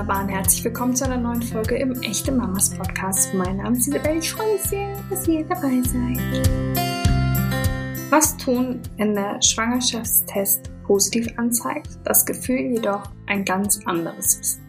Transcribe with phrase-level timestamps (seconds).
[0.00, 3.34] wunderbar und herzlich willkommen zu einer neuen Folge im Echte Mamas Podcast.
[3.34, 4.16] Mein Name ist Isabel.
[4.16, 6.48] Ich freue mich sehr, dass ihr dabei seid.
[8.08, 14.60] Was tun, wenn der Schwangerschaftstest positiv anzeigt, das Gefühl jedoch ein ganz anderes ist?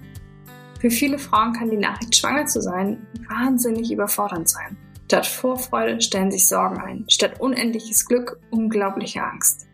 [0.81, 4.75] Für viele Frauen kann die Nachricht, schwanger zu sein, wahnsinnig überfordernd sein.
[5.05, 9.65] Statt Vorfreude stellen sich Sorgen ein, statt unendliches Glück unglaubliche Angst.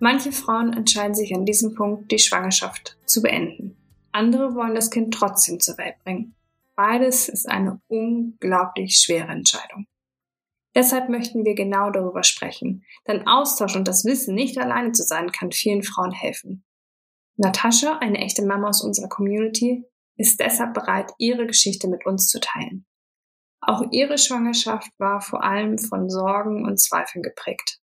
[0.00, 3.76] Manche Frauen entscheiden sich an diesem Punkt, die Schwangerschaft zu beenden.
[4.16, 6.34] Andere wollen das Kind trotzdem zur Welt bringen.
[6.74, 9.86] Beides ist eine unglaublich schwere Entscheidung.
[10.74, 15.32] Deshalb möchten wir genau darüber sprechen, denn Austausch und das Wissen, nicht alleine zu sein,
[15.32, 16.64] kann vielen Frauen helfen.
[17.36, 19.84] Natascha, eine echte Mama aus unserer Community,
[20.16, 22.86] ist deshalb bereit, ihre Geschichte mit uns zu teilen.
[23.60, 27.82] Auch ihre Schwangerschaft war vor allem von Sorgen und Zweifeln geprägt.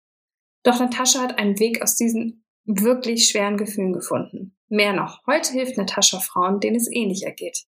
[0.63, 4.54] Doch Natascha hat einen Weg aus diesen wirklich schweren Gefühlen gefunden.
[4.68, 7.66] Mehr noch, heute hilft Natascha Frauen, denen es ähnlich ergeht.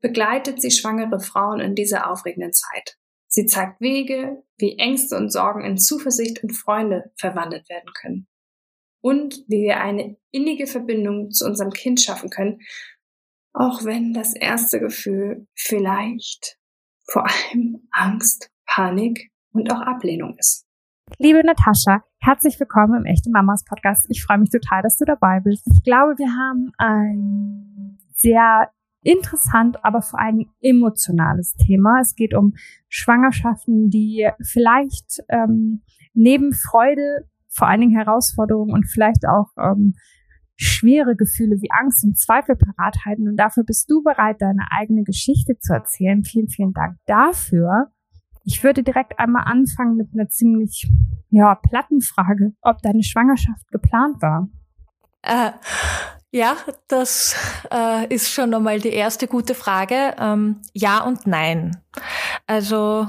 [0.00, 2.98] begleitet sie schwangere Frauen in dieser aufregenden Zeit.
[3.26, 8.28] Sie zeigt Wege, wie Ängste und Sorgen in Zuversicht und Freunde verwandelt werden können.
[9.00, 12.60] Und wie wir eine innige Verbindung zu unserem Kind schaffen können,
[13.52, 16.58] auch wenn das erste Gefühl vielleicht
[17.04, 20.64] vor allem Angst Panik und auch Ablehnung ist.
[21.18, 24.06] Liebe Natascha, herzlich willkommen im Echte Mamas Podcast.
[24.08, 25.66] Ich freue mich total, dass du dabei bist.
[25.74, 28.70] Ich glaube, wir haben ein sehr
[29.02, 31.98] interessant, aber vor allen Dingen emotionales Thema.
[32.00, 32.54] Es geht um
[32.88, 35.82] Schwangerschaften, die vielleicht ähm,
[36.14, 39.94] neben Freude, vor allen Dingen Herausforderungen und vielleicht auch ähm,
[40.54, 43.26] schwere Gefühle wie Angst und Zweifel parat halten.
[43.26, 46.22] Und dafür bist du bereit, deine eigene Geschichte zu erzählen.
[46.22, 47.90] Vielen, vielen Dank dafür.
[48.50, 50.90] Ich würde direkt einmal anfangen mit einer ziemlich,
[51.30, 54.48] ja, platten Frage, ob deine Schwangerschaft geplant war.
[55.22, 55.52] Äh,
[56.32, 56.56] ja,
[56.88, 57.36] das
[57.72, 60.16] äh, ist schon einmal die erste gute Frage.
[60.18, 61.80] Ähm, ja und nein.
[62.48, 63.06] Also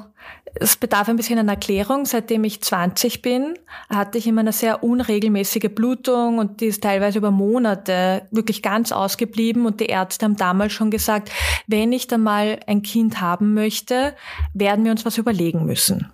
[0.56, 2.06] es bedarf ein bisschen einer Erklärung.
[2.06, 3.58] Seitdem ich 20 bin,
[3.90, 8.92] hatte ich immer eine sehr unregelmäßige Blutung und die ist teilweise über Monate wirklich ganz
[8.92, 11.32] ausgeblieben und die Ärzte haben damals schon gesagt,
[11.68, 14.16] wenn ich dann mal ein Kind haben möchte,
[14.54, 16.12] werden wir uns was überlegen müssen.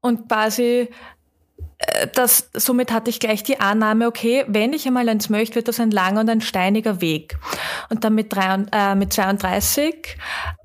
[0.00, 0.88] Und quasi
[2.14, 5.78] das, somit hatte ich gleich die Annahme, okay, wenn ich einmal eins möchte, wird das
[5.78, 7.38] ein langer und ein steiniger Weg.
[7.88, 10.16] Und dann mit, drei, äh, mit 32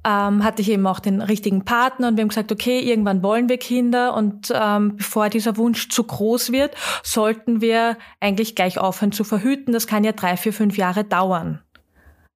[0.03, 3.47] ähm, hatte ich eben auch den richtigen Partner und wir haben gesagt, okay, irgendwann wollen
[3.47, 9.11] wir Kinder und ähm, bevor dieser Wunsch zu groß wird, sollten wir eigentlich gleich aufhören
[9.11, 9.71] zu verhüten.
[9.71, 11.61] Das kann ja drei, vier, fünf Jahre dauern.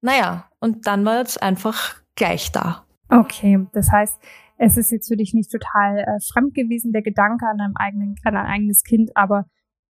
[0.02, 2.86] Naja, und dann war es einfach gleich da.
[3.10, 4.20] Okay, das heißt,
[4.58, 8.16] es ist jetzt für dich nicht total äh, fremd gewesen, der Gedanke an, einem eigenen,
[8.24, 9.46] an ein eigenes Kind, aber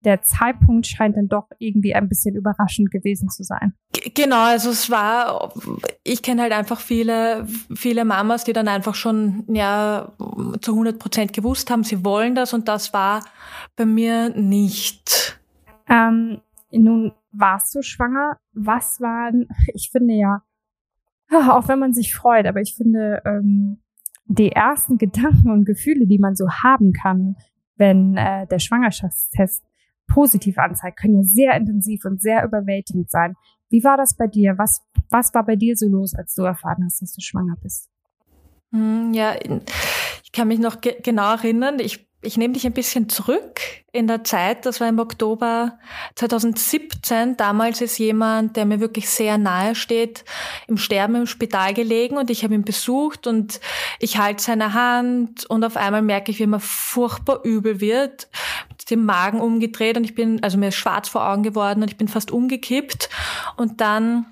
[0.03, 3.73] der Zeitpunkt scheint dann doch irgendwie ein bisschen überraschend gewesen zu sein.
[4.13, 5.51] Genau, also es war,
[6.03, 10.11] ich kenne halt einfach viele, viele Mamas, die dann einfach schon ja
[10.61, 13.25] zu 100 Prozent gewusst haben, sie wollen das und das war
[13.75, 15.39] bei mir nicht.
[15.89, 18.37] Ähm, nun warst du schwanger.
[18.53, 20.43] Was waren, ich finde ja,
[21.49, 23.79] auch wenn man sich freut, aber ich finde, ähm,
[24.25, 27.35] die ersten Gedanken und Gefühle, die man so haben kann,
[27.77, 29.63] wenn äh, der Schwangerschaftstest
[30.07, 33.35] positiv anzeigt, können ja sehr intensiv und sehr überwältigend sein.
[33.69, 34.57] Wie war das bei dir?
[34.57, 37.89] Was, was war bei dir so los, als du erfahren hast, dass du schwanger bist?
[38.71, 39.35] Hm, ja,
[40.23, 41.79] ich kann mich noch ge genau erinnern.
[41.79, 44.65] Ich ich nehme dich ein bisschen zurück in der Zeit.
[44.65, 45.77] Das war im Oktober
[46.15, 47.37] 2017.
[47.37, 50.25] Damals ist jemand, der mir wirklich sehr nahe steht,
[50.67, 53.59] im Sterben im Spital gelegen und ich habe ihn besucht und
[53.99, 58.27] ich halte seine Hand und auf einmal merke ich, wie mir furchtbar übel wird,
[58.69, 61.89] mit dem Magen umgedreht und ich bin, also mir ist schwarz vor Augen geworden und
[61.89, 63.09] ich bin fast umgekippt
[63.55, 64.25] und dann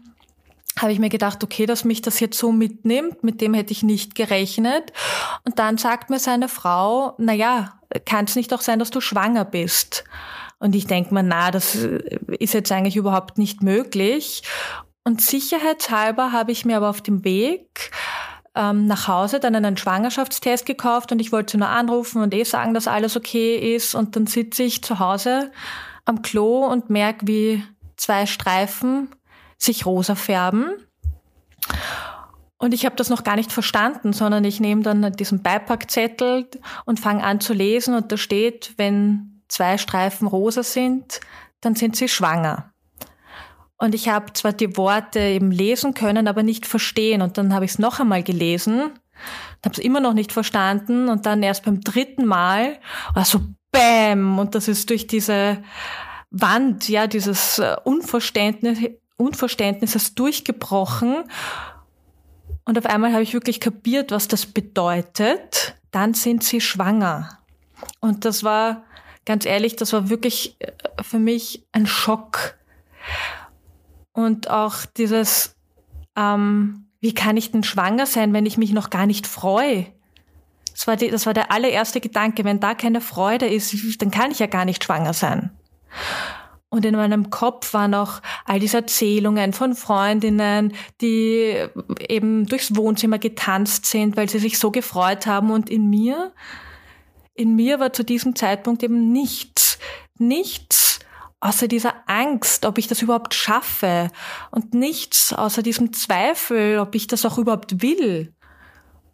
[0.80, 3.84] habe ich mir gedacht, okay, dass mich das jetzt so mitnimmt, mit dem hätte ich
[3.84, 4.92] nicht gerechnet.
[5.46, 9.02] Und dann sagt mir seine Frau, na ja, kann es nicht auch sein, dass du
[9.02, 10.04] schwanger bist?
[10.60, 14.44] Und ich denke mir, na, das ist jetzt eigentlich überhaupt nicht möglich.
[15.04, 17.92] Und sicherheitshalber habe ich mir aber auf dem Weg
[18.56, 22.74] ähm, nach Hause dann einen Schwangerschaftstest gekauft und ich wollte nur anrufen und eh sagen,
[22.74, 23.96] dass alles okay ist.
[23.96, 25.52] Und dann sitze ich zu Hause
[26.06, 27.64] am Klo und merke, wie
[27.98, 29.10] zwei Streifen
[29.58, 30.72] sich rosa färben.
[32.64, 36.48] Und ich habe das noch gar nicht verstanden, sondern ich nehme dann diesen Beipackzettel
[36.86, 41.20] und fange an zu lesen und da steht, wenn zwei Streifen rosa sind,
[41.60, 42.72] dann sind sie schwanger.
[43.76, 47.22] Und ich habe zwar die Worte eben lesen können, aber nicht verstehen.
[47.22, 48.92] Und dann habe ich es noch einmal gelesen
[49.66, 52.80] habe es immer noch nicht verstanden und dann erst beim dritten Mal
[53.14, 55.64] war so Bäm und das ist durch diese
[56.32, 58.80] Wand, ja, dieses äh, Unverständnis,
[59.18, 61.24] Unverständnisses durchgebrochen
[62.66, 65.76] und auf einmal habe ich wirklich kapiert, was das bedeutet.
[65.92, 67.40] Dann sind sie schwanger.
[68.00, 68.84] Und das war,
[69.26, 70.72] ganz ehrlich, das war wirklich äh,
[71.02, 72.56] für mich ein Schock.
[74.14, 75.56] Und auch dieses,
[76.16, 79.88] ähm, wie kann ich denn schwanger sein, wenn ich mich noch gar nicht freue?
[80.72, 82.46] Das war, die, das war der allererste Gedanke.
[82.46, 85.52] Wenn da keine Freude ist, dann kann ich ja gar nicht schwanger sein.
[86.74, 91.68] Und in meinem Kopf waren auch all diese Erzählungen von Freundinnen, die
[92.00, 95.52] eben durchs Wohnzimmer getanzt sind, weil sie sich so gefreut haben.
[95.52, 96.34] Und in mir,
[97.36, 99.78] in mir war zu diesem Zeitpunkt eben nichts,
[100.18, 100.98] nichts
[101.42, 104.10] außer dieser Angst, ob ich das überhaupt schaffe
[104.50, 108.34] und nichts außer diesem Zweifel, ob ich das auch überhaupt will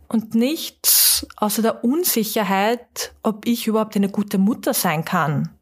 [0.07, 5.58] und nichts außer der Unsicherheit, ob ich überhaupt eine gute Mutter sein kann.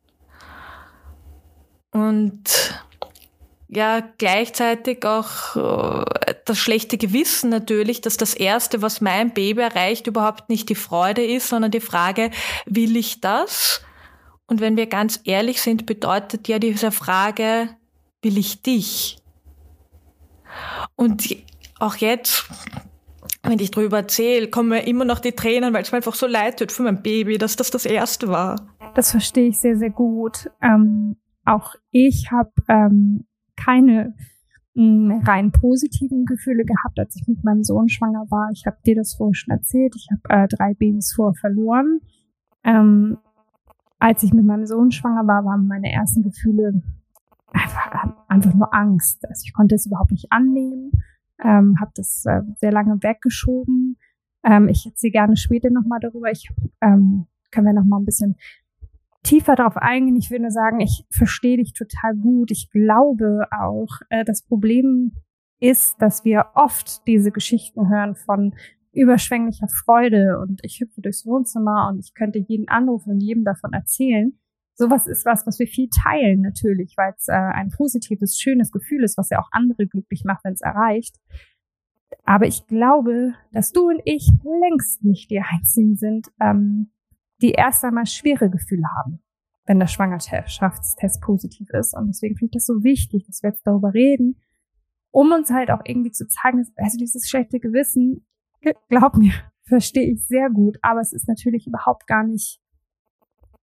[1.98, 2.84] Und
[3.70, 10.06] ja, gleichzeitig auch äh, das schlechte Gewissen natürlich, dass das Erste, was mein Baby erreicht,
[10.06, 12.30] überhaupt nicht die Freude ist, sondern die Frage,
[12.68, 13.82] will ich das?
[14.46, 17.70] Und wenn wir ganz ehrlich sind, bedeutet ja diese Frage,
[18.22, 19.18] will ich dich?
[20.96, 21.36] Und
[21.80, 22.48] auch jetzt,
[23.42, 26.28] wenn ich drüber erzähle, kommen mir immer noch die Tränen, weil es mir einfach so
[26.28, 28.56] leid tut für mein Baby, dass das das Erste war.
[28.94, 30.52] Das verstehe ich sehr, sehr gut.
[30.62, 31.18] Ähm
[31.48, 34.14] auch ich habe ähm, keine
[34.76, 38.50] hm, rein positiven Gefühle gehabt, als ich mit meinem Sohn schwanger war.
[38.52, 39.96] Ich habe dir das vorhin schon erzählt.
[39.96, 42.02] Ich habe äh, drei Babys vor verloren.
[42.64, 43.18] Ähm,
[44.00, 46.84] als ich mit meinem Sohn schwanger war, waren meine ersten Gefühle
[47.52, 49.26] einfach, einfach nur Angst.
[49.28, 50.92] Also ich konnte es überhaupt nicht annehmen,
[51.44, 53.98] ähm, habe das äh, sehr lange weggeschoben.
[54.44, 56.30] Ähm, ich erzähle gerne später nochmal darüber.
[56.30, 56.50] Ich
[56.82, 58.36] ähm, können wir noch mal ein bisschen
[59.24, 60.16] tiefer darauf eingehen.
[60.16, 62.52] Ich würde nur sagen, ich verstehe dich total gut.
[62.52, 65.14] Ich glaube auch, äh, das Problem
[65.60, 68.54] ist, dass wir oft diese Geschichten hören von
[68.94, 73.74] überschwänglicher Freude und ich hüpfe durchs Wohnzimmer und ich könnte jeden anrufen und jedem davon
[73.74, 74.38] erzählen.
[74.76, 79.04] Sowas ist was, was wir viel teilen natürlich, weil es äh, ein positives, schönes Gefühl
[79.04, 81.16] ist, was ja auch andere glücklich macht, wenn es erreicht.
[82.24, 86.92] Aber ich glaube, dass du und ich längst nicht die Einzigen sind, ähm,
[87.42, 89.20] die erst einmal schwere Gefühle haben,
[89.66, 91.96] wenn der Schwangerschaftstest positiv ist.
[91.96, 94.38] Und deswegen finde ich das so wichtig, dass wir jetzt darüber reden,
[95.12, 98.26] um uns halt auch irgendwie zu zeigen, dass, also dieses schlechte Gewissen,
[98.90, 102.60] glaub mir, verstehe ich sehr gut, aber es ist natürlich überhaupt gar nicht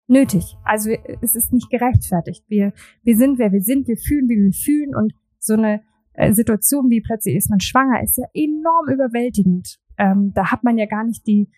[0.06, 0.56] nötig.
[0.64, 0.90] Also
[1.22, 2.44] es ist nicht gerechtfertigt.
[2.48, 5.82] Wir, wir sind, wer wir sind, wir fühlen, wie wir fühlen und so eine
[6.14, 9.78] äh, Situation wie plötzlich ist man schwanger, ist ja enorm überwältigend.
[9.96, 11.48] Ähm, da hat man ja gar nicht die,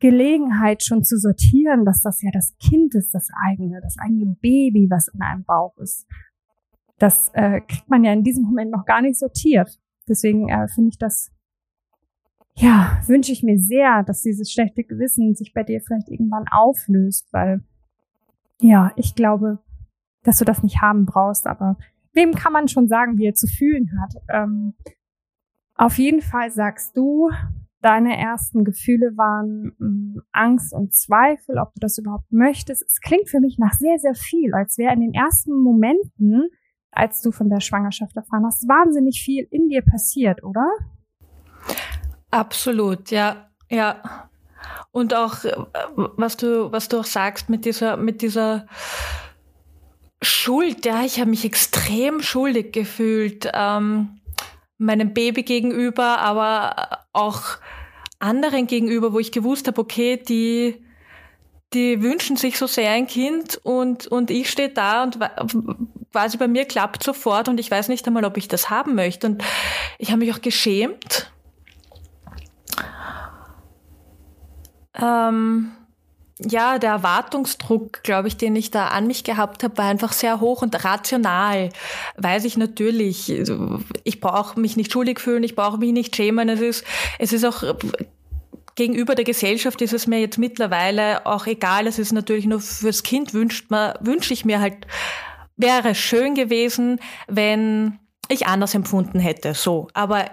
[0.00, 4.88] Gelegenheit schon zu sortieren, dass das ja das Kind ist, das eigene, das eigene Baby,
[4.90, 6.06] was in einem Bauch ist.
[6.98, 9.80] Das äh, kriegt man ja in diesem Moment noch gar nicht sortiert.
[10.08, 11.30] Deswegen äh, finde ich das,
[12.56, 17.28] ja, wünsche ich mir sehr, dass dieses schlechte Gewissen sich bei dir vielleicht irgendwann auflöst,
[17.32, 17.64] weil,
[18.60, 19.58] ja, ich glaube,
[20.22, 21.76] dass du das nicht haben brauchst, aber
[22.12, 24.14] wem kann man schon sagen, wie er zu fühlen hat?
[24.28, 24.74] Ähm,
[25.74, 27.30] auf jeden Fall sagst du,
[27.84, 32.82] deine ersten Gefühle waren hm, Angst und Zweifel, ob du das überhaupt möchtest.
[32.82, 36.48] Es klingt für mich nach sehr, sehr viel, als wäre in den ersten Momenten,
[36.90, 40.66] als du von der Schwangerschaft erfahren hast, wahnsinnig viel in dir passiert, oder?
[42.30, 44.30] Absolut, ja, ja.
[44.90, 45.54] Und auch, äh,
[46.16, 48.66] was du, was du auch sagst mit dieser, mit dieser
[50.22, 53.50] Schuld, ja, ich habe mich extrem schuldig gefühlt.
[53.52, 54.20] Ähm,
[54.78, 57.42] meinem Baby gegenüber, aber auch
[58.18, 60.84] anderen gegenüber, wo ich gewusst habe, okay, die,
[61.72, 65.18] die wünschen sich so sehr ein Kind und, und ich stehe da und
[66.12, 69.26] quasi bei mir klappt sofort und ich weiß nicht einmal, ob ich das haben möchte.
[69.26, 69.42] Und
[69.98, 71.30] ich habe mich auch geschämt.
[75.00, 75.72] Ähm,
[76.40, 80.40] ja, der Erwartungsdruck, glaube ich, den ich da an mich gehabt habe, war einfach sehr
[80.40, 81.70] hoch und rational.
[82.16, 83.32] Weiß ich natürlich,
[84.02, 86.48] ich brauche mich nicht schuldig fühlen, ich brauche mich nicht schämen.
[86.48, 86.84] Es ist,
[87.18, 87.62] es ist auch
[88.74, 91.86] gegenüber der Gesellschaft ist es mir jetzt mittlerweile auch egal.
[91.86, 94.86] Es ist natürlich nur fürs Kind wünscht man, wünsche ich mir halt,
[95.56, 99.54] wäre schön gewesen, wenn ich anders empfunden hätte.
[99.54, 99.88] So.
[99.94, 100.30] Aber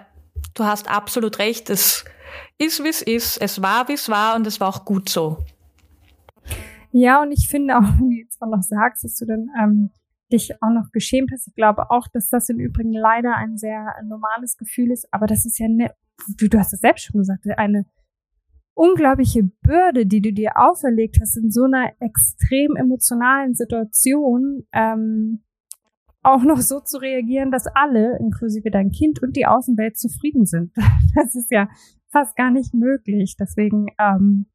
[0.54, 1.70] du hast absolut recht.
[1.70, 2.04] Es
[2.58, 3.36] ist, wie es ist.
[3.36, 5.38] Es war, wie es war und es war auch gut so.
[6.92, 9.90] Ja, und ich finde auch, wenn du jetzt mal noch sagst, dass du dann ähm,
[10.30, 13.94] dich auch noch geschämt hast, ich glaube auch, dass das im Übrigen leider ein sehr
[14.04, 15.90] normales Gefühl ist, aber das ist ja eine
[16.36, 17.86] du, du hast es selbst schon gesagt, eine
[18.74, 25.42] unglaubliche Bürde, die du dir auferlegt hast in so einer extrem emotionalen Situation, ähm,
[26.22, 30.72] auch noch so zu reagieren, dass alle, inklusive dein Kind und die Außenwelt, zufrieden sind.
[31.14, 31.68] Das ist ja
[32.08, 33.36] fast gar nicht möglich.
[33.38, 34.46] Deswegen, ähm,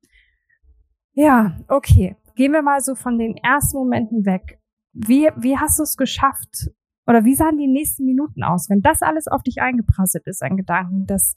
[1.13, 2.15] ja, okay.
[2.37, 4.61] Gehen wir mal so von den ersten Momenten weg.
[4.93, 6.69] Wie, wie hast du es geschafft?
[7.07, 10.55] Oder wie sahen die nächsten Minuten aus, wenn das alles auf dich eingeprasselt ist, ein
[10.55, 11.35] Gedanken, dass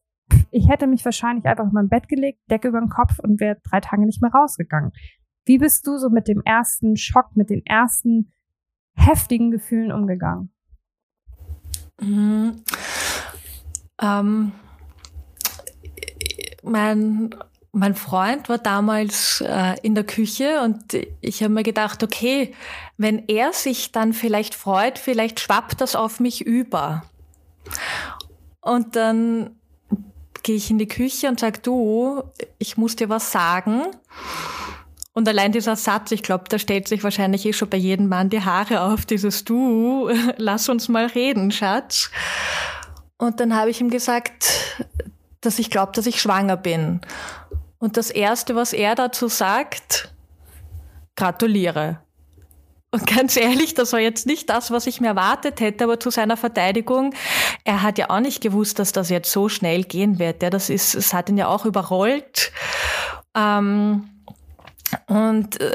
[0.51, 3.57] ich hätte mich wahrscheinlich einfach in mein Bett gelegt, Decke über den Kopf und wäre
[3.65, 4.93] drei Tage nicht mehr rausgegangen.
[5.47, 8.35] Wie bist du so mit dem ersten Schock, mit den ersten
[8.95, 10.53] heftigen Gefühlen umgegangen?
[11.99, 12.63] Mhm.
[14.03, 14.53] Ähm,
[16.63, 17.31] mein,
[17.73, 22.55] mein Freund war damals äh, in der Küche und ich habe mir gedacht, okay,
[22.97, 27.05] wenn er sich dann vielleicht freut, vielleicht schwappt das auf mich über.
[28.61, 29.57] Und dann
[30.43, 32.23] gehe ich in die Küche und sage, du,
[32.59, 33.83] ich muss dir was sagen.
[35.13, 38.31] Und allein dieser Satz, ich glaube, da stellt sich wahrscheinlich eh schon bei jedem Mann
[38.31, 42.11] die Haare auf, dieses Du, lass uns mal reden, Schatz.
[43.17, 44.47] Und dann habe ich ihm gesagt,
[45.41, 47.01] dass ich glaube, dass ich schwanger bin.
[47.81, 50.13] Und das Erste, was er dazu sagt,
[51.17, 51.99] gratuliere.
[52.93, 56.11] Und ganz ehrlich, das war jetzt nicht das, was ich mir erwartet hätte, aber zu
[56.11, 57.15] seiner Verteidigung,
[57.65, 60.43] er hat ja auch nicht gewusst, dass das jetzt so schnell gehen wird.
[60.43, 62.53] Ja, das ist, es hat ihn ja auch überrollt.
[63.35, 64.11] Ähm,
[65.07, 65.75] und äh,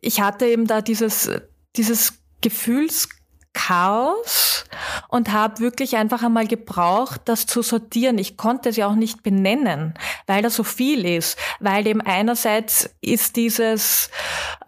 [0.00, 1.30] ich hatte eben da dieses,
[1.76, 3.08] dieses Gefühls
[3.56, 4.64] Chaos
[5.08, 8.18] und habe wirklich einfach einmal gebraucht, das zu sortieren.
[8.18, 9.94] Ich konnte es ja auch nicht benennen,
[10.26, 11.38] weil da so viel ist.
[11.58, 14.10] Weil eben einerseits ist dieses,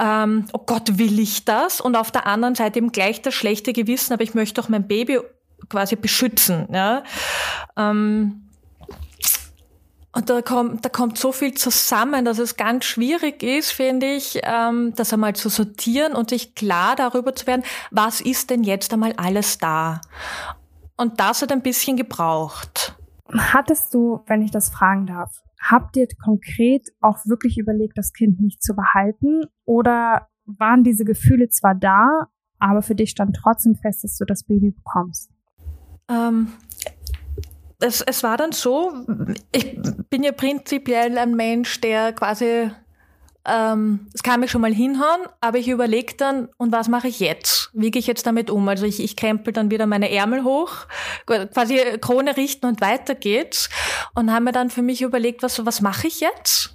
[0.00, 1.83] ähm, oh Gott, will ich das?
[1.83, 4.88] Und auf der anderen Seite eben gleich das schlechte Gewissen, aber ich möchte doch mein
[4.88, 5.21] Baby
[5.68, 6.66] quasi beschützen.
[6.73, 7.04] Ja?
[7.76, 8.47] Ähm,
[10.18, 14.40] und da kommt, da kommt so viel zusammen, dass es ganz schwierig ist, finde ich,
[14.42, 18.92] ähm, das einmal zu sortieren und sich klar darüber zu werden, was ist denn jetzt
[18.92, 20.00] einmal alles da?
[20.96, 22.98] Und das hat ein bisschen gebraucht.
[23.32, 25.30] Hattest du, wenn ich das fragen darf,
[25.62, 29.42] habt ihr konkret auch wirklich überlegt, das Kind nicht zu behalten?
[29.66, 32.26] Oder waren diese Gefühle zwar da,
[32.58, 35.30] aber für dich stand trotzdem fest, dass du das Baby bekommst?
[36.10, 36.48] Ähm,
[37.80, 38.92] es, es war dann so,
[39.52, 39.78] ich
[40.11, 42.70] bin ja prinzipiell ein Mensch, der quasi,
[43.44, 47.20] ähm, es kann mich schon mal hinhauen, aber ich überlege dann, und was mache ich
[47.20, 47.70] jetzt?
[47.73, 48.68] Wie gehe ich jetzt damit um?
[48.68, 50.87] Also ich, ich krempel dann wieder meine Ärmel hoch,
[51.26, 53.70] quasi Krone richten und weiter geht's.
[54.14, 56.75] Und habe mir dann für mich überlegt, was, was mache ich jetzt?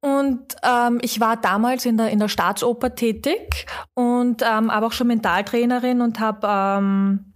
[0.00, 4.92] Und ähm, ich war damals in der, in der Staatsoper tätig und ähm, aber auch
[4.92, 7.31] schon Mentaltrainerin und habe ähm,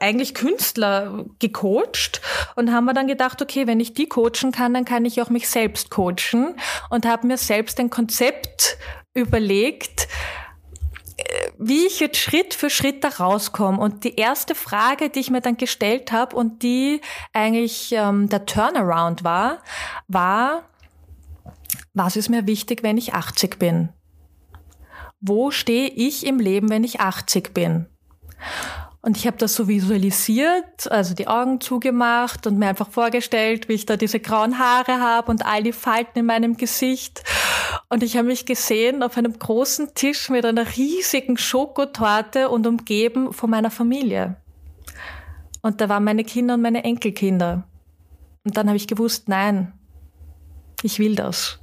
[0.00, 2.20] eigentlich Künstler gecoacht
[2.56, 5.30] und haben wir dann gedacht, okay, wenn ich die coachen kann, dann kann ich auch
[5.30, 6.56] mich selbst coachen
[6.88, 8.78] und habe mir selbst ein Konzept
[9.14, 10.08] überlegt,
[11.16, 13.78] äh, wie ich jetzt Schritt für Schritt da rauskomme.
[13.78, 17.00] Und die erste Frage, die ich mir dann gestellt habe und die
[17.32, 19.58] eigentlich ähm, der Turnaround war,
[20.08, 20.62] war,
[21.92, 23.90] was ist mir wichtig, wenn ich 80 bin?
[25.20, 27.86] Wo stehe ich im Leben, wenn ich 80 bin?
[29.02, 33.72] Und ich habe das so visualisiert, also die Augen zugemacht und mir einfach vorgestellt, wie
[33.72, 37.22] ich da diese grauen Haare habe und all die Falten in meinem Gesicht.
[37.88, 43.32] Und ich habe mich gesehen auf einem großen Tisch mit einer riesigen Schokotorte und umgeben
[43.32, 44.36] von meiner Familie.
[45.62, 47.64] Und da waren meine Kinder und meine Enkelkinder.
[48.44, 49.72] Und dann habe ich gewusst, nein,
[50.82, 51.58] ich will das.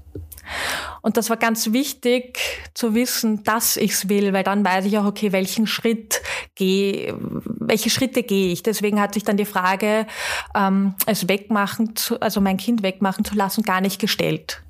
[1.07, 2.37] Und das war ganz wichtig
[2.73, 6.21] zu wissen, dass ich's will, weil dann weiß ich auch, okay, welchen Schritt
[6.53, 8.61] gehe, welche Schritte gehe ich.
[8.61, 10.05] Deswegen hat sich dann die Frage,
[10.53, 14.61] ähm, es wegmachen, zu, also mein Kind wegmachen zu lassen, gar nicht gestellt.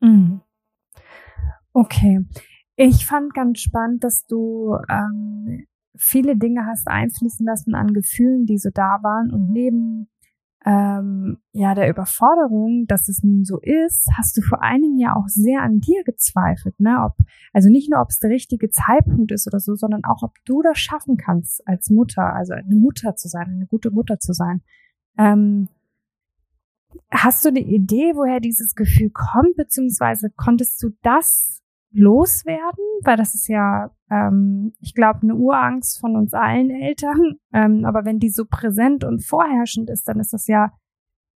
[0.00, 0.42] Mhm.
[1.72, 2.26] Okay.
[2.76, 5.64] Ich fand ganz spannend, dass du ähm,
[5.96, 10.10] viele Dinge hast einfließen lassen an Gefühlen, die so da waren und neben
[10.64, 15.14] ähm, ja der Überforderung, dass es nun so ist, hast du vor allen Dingen ja
[15.14, 17.02] auch sehr an dir gezweifelt, ne?
[17.04, 17.16] Ob
[17.52, 20.62] also nicht nur, ob es der richtige Zeitpunkt ist oder so, sondern auch, ob du
[20.62, 24.62] das schaffen kannst als Mutter, also eine Mutter zu sein, eine gute Mutter zu sein.
[25.18, 25.68] Ähm,
[27.10, 32.84] hast du eine Idee, woher dieses Gefühl kommt, beziehungsweise konntest du das loswerden?
[33.02, 37.20] Weil das ist ja, ähm, ich glaube, eine Urangst von uns allen Eltern.
[37.56, 40.72] Ähm, aber wenn die so präsent und vorherrschend ist, dann ist das ja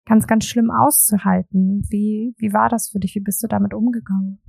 [0.04, 1.86] ganz, ganz schlimm auszuhalten.
[1.90, 3.14] Wie, wie war das für dich?
[3.14, 4.40] Wie bist du damit umgegangen?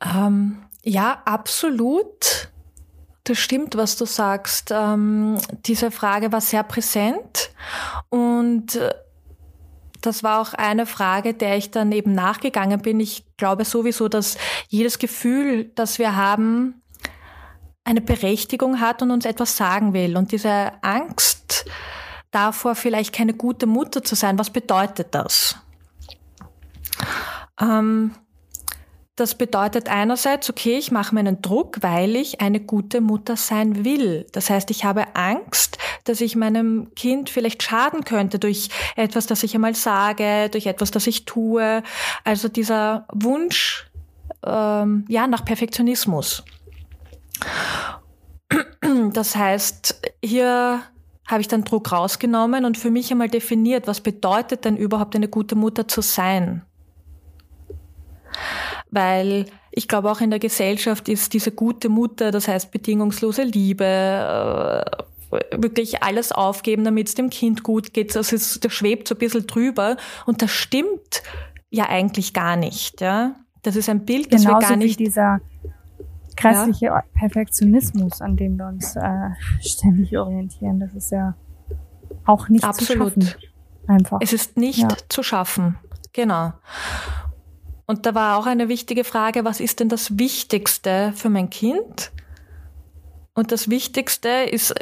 [0.00, 2.52] Ähm, ja, absolut.
[3.24, 4.72] Das stimmt, was du sagst.
[4.72, 7.50] Ähm, diese Frage war sehr präsent.
[8.10, 8.94] Und äh,
[10.08, 12.98] das war auch eine Frage, der ich dann eben nachgegangen bin.
[12.98, 14.38] Ich glaube sowieso, dass
[14.68, 16.82] jedes Gefühl, das wir haben,
[17.84, 20.16] eine Berechtigung hat und uns etwas sagen will.
[20.16, 21.66] Und diese Angst
[22.30, 25.56] davor, vielleicht keine gute Mutter zu sein, was bedeutet das?
[27.60, 28.12] Ähm,
[29.18, 33.84] das bedeutet einerseits, okay, ich mache mir einen Druck, weil ich eine gute Mutter sein
[33.84, 34.26] will.
[34.32, 39.42] Das heißt, ich habe Angst, dass ich meinem Kind vielleicht schaden könnte durch etwas, das
[39.42, 41.82] ich einmal sage, durch etwas, das ich tue.
[42.22, 43.90] Also dieser Wunsch
[44.46, 46.44] ähm, ja nach Perfektionismus.
[49.12, 50.82] Das heißt, hier
[51.26, 55.28] habe ich dann Druck rausgenommen und für mich einmal definiert, was bedeutet denn überhaupt eine
[55.28, 56.62] gute Mutter zu sein?
[58.90, 63.84] Weil ich glaube, auch in der Gesellschaft ist diese gute Mutter, das heißt bedingungslose Liebe,
[63.84, 65.08] äh,
[65.56, 68.16] wirklich alles aufgeben, damit es dem Kind gut geht.
[68.16, 71.22] Also es, das schwebt so ein bisschen drüber und das stimmt
[71.70, 73.00] ja eigentlich gar nicht.
[73.00, 73.34] Ja?
[73.62, 74.98] Das ist ein Bild, das Genauso wir gar nicht.
[74.98, 75.40] Wie dieser
[76.36, 77.02] grässliche ja.
[77.14, 79.30] Perfektionismus, an dem wir uns äh,
[79.60, 80.80] ständig orientieren.
[80.80, 81.34] Das ist ja
[82.24, 83.14] auch nicht Absolut.
[83.14, 83.42] zu schaffen.
[83.86, 84.18] Einfach.
[84.22, 84.88] Es ist nicht ja.
[85.08, 85.78] zu schaffen.
[86.12, 86.52] Genau.
[87.90, 92.12] Und da war auch eine wichtige Frage, was ist denn das Wichtigste für mein Kind?
[93.34, 94.74] Und das Wichtigste ist,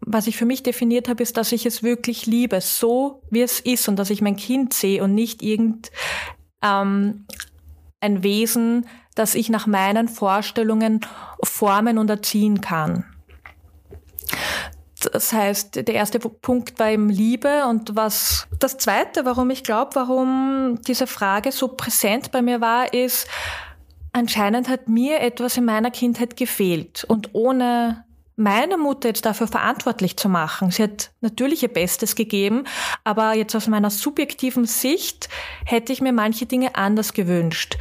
[0.00, 3.60] was ich für mich definiert habe, ist, dass ich es wirklich liebe, so wie es
[3.60, 5.92] ist und dass ich mein Kind sehe und nicht irgend
[6.62, 7.26] ähm,
[8.00, 11.06] ein Wesen, das ich nach meinen Vorstellungen
[11.44, 13.04] formen und erziehen kann.
[15.12, 19.90] Das heißt, der erste Punkt war eben Liebe und was das zweite, warum ich glaube,
[19.94, 23.26] warum diese Frage so präsent bei mir war, ist,
[24.12, 28.04] anscheinend hat mir etwas in meiner Kindheit gefehlt und ohne
[28.36, 30.70] meine Mutter jetzt dafür verantwortlich zu machen.
[30.70, 32.64] Sie hat natürlich ihr Bestes gegeben,
[33.02, 35.28] aber jetzt aus meiner subjektiven Sicht
[35.64, 37.78] hätte ich mir manche Dinge anders gewünscht.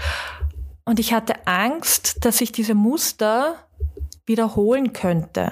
[0.85, 3.55] Und ich hatte Angst, dass sich diese Muster
[4.25, 5.51] wiederholen könnte.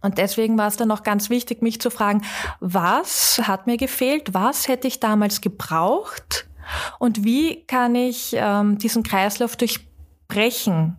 [0.00, 2.22] Und deswegen war es dann auch ganz wichtig, mich zu fragen,
[2.60, 6.48] was hat mir gefehlt, was hätte ich damals gebraucht?
[6.98, 10.96] Und wie kann ich ähm, diesen Kreislauf durchbrechen?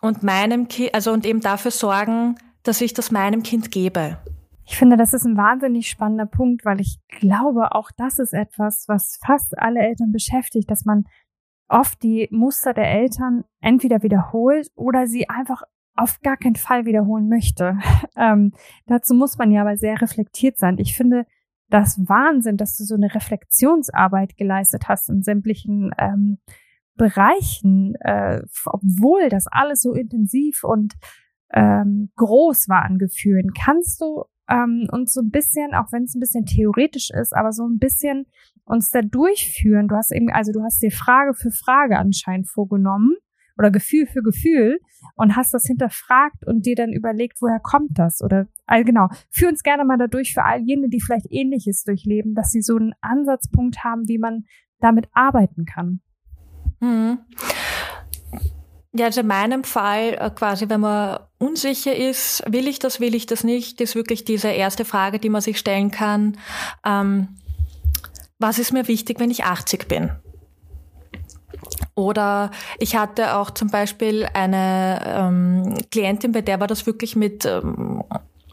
[0.00, 4.18] Und meinem Kind, also und eben dafür sorgen, dass ich das meinem Kind gebe.
[4.64, 8.84] Ich finde, das ist ein wahnsinnig spannender Punkt, weil ich glaube, auch das ist etwas,
[8.88, 11.04] was fast alle Eltern beschäftigt, dass man
[11.68, 15.62] oft die Muster der Eltern entweder wiederholt oder sie einfach
[15.94, 17.78] auf gar keinen Fall wiederholen möchte.
[18.14, 18.52] Ähm,
[18.86, 20.76] dazu muss man ja aber sehr reflektiert sein.
[20.78, 21.24] Ich finde
[21.70, 26.38] das Wahnsinn, dass du so eine Reflexionsarbeit geleistet hast in sämtlichen ähm,
[26.94, 30.92] Bereichen, äh, obwohl das alles so intensiv und
[31.54, 33.54] ähm, groß war an Gefühlen.
[33.54, 37.52] Kannst du ähm, uns so ein bisschen, auch wenn es ein bisschen theoretisch ist, aber
[37.52, 38.26] so ein bisschen
[38.64, 39.88] uns da durchführen.
[39.88, 43.16] Du hast eben, also du hast dir Frage für Frage anscheinend vorgenommen
[43.62, 44.80] oder Gefühl für Gefühl
[45.14, 48.20] und hast das hinterfragt und dir dann überlegt, woher kommt das?
[48.22, 52.34] Oder also genau, führ uns gerne mal dadurch für all jene, die vielleicht ähnliches durchleben,
[52.34, 54.44] dass sie so einen Ansatzpunkt haben, wie man
[54.80, 56.00] damit arbeiten kann.
[56.80, 57.18] Mhm.
[58.94, 63.14] Ja, also in meinem Fall äh, quasi, wenn man unsicher ist, will ich das, will
[63.14, 66.36] ich das nicht, ist wirklich diese erste Frage, die man sich stellen kann.
[66.84, 67.28] Ähm,
[68.38, 70.10] was ist mir wichtig, wenn ich 80 bin?
[71.94, 77.44] Oder ich hatte auch zum Beispiel eine ähm, Klientin, bei der war das wirklich mit
[77.44, 78.02] ähm,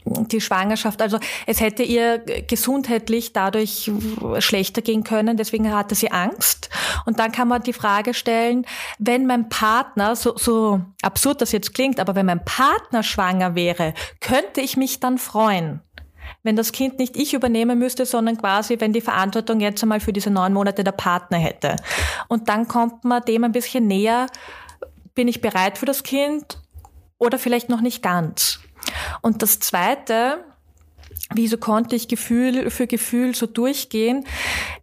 [0.06, 1.02] die Schwangerschaft.
[1.02, 3.92] Also es hätte ihr gesundheitlich dadurch
[4.40, 6.70] schlechter gehen können, deswegen hatte sie Angst.
[7.06, 8.66] Und dann kann man die Frage stellen,
[8.98, 13.94] wenn mein Partner, so, so absurd das jetzt klingt, aber wenn mein Partner schwanger wäre,
[14.20, 15.82] könnte ich mich dann freuen?
[16.44, 20.14] Wenn das Kind nicht ich übernehmen müsste, sondern quasi, wenn die Verantwortung jetzt einmal für
[20.14, 21.76] diese neun Monate der Partner hätte.
[22.28, 24.28] Und dann kommt man dem ein bisschen näher,
[25.16, 26.62] bin ich bereit für das Kind
[27.18, 28.60] oder vielleicht noch nicht ganz.
[29.22, 30.44] Und das Zweite,
[31.34, 34.26] wieso konnte ich Gefühl für Gefühl so durchgehen?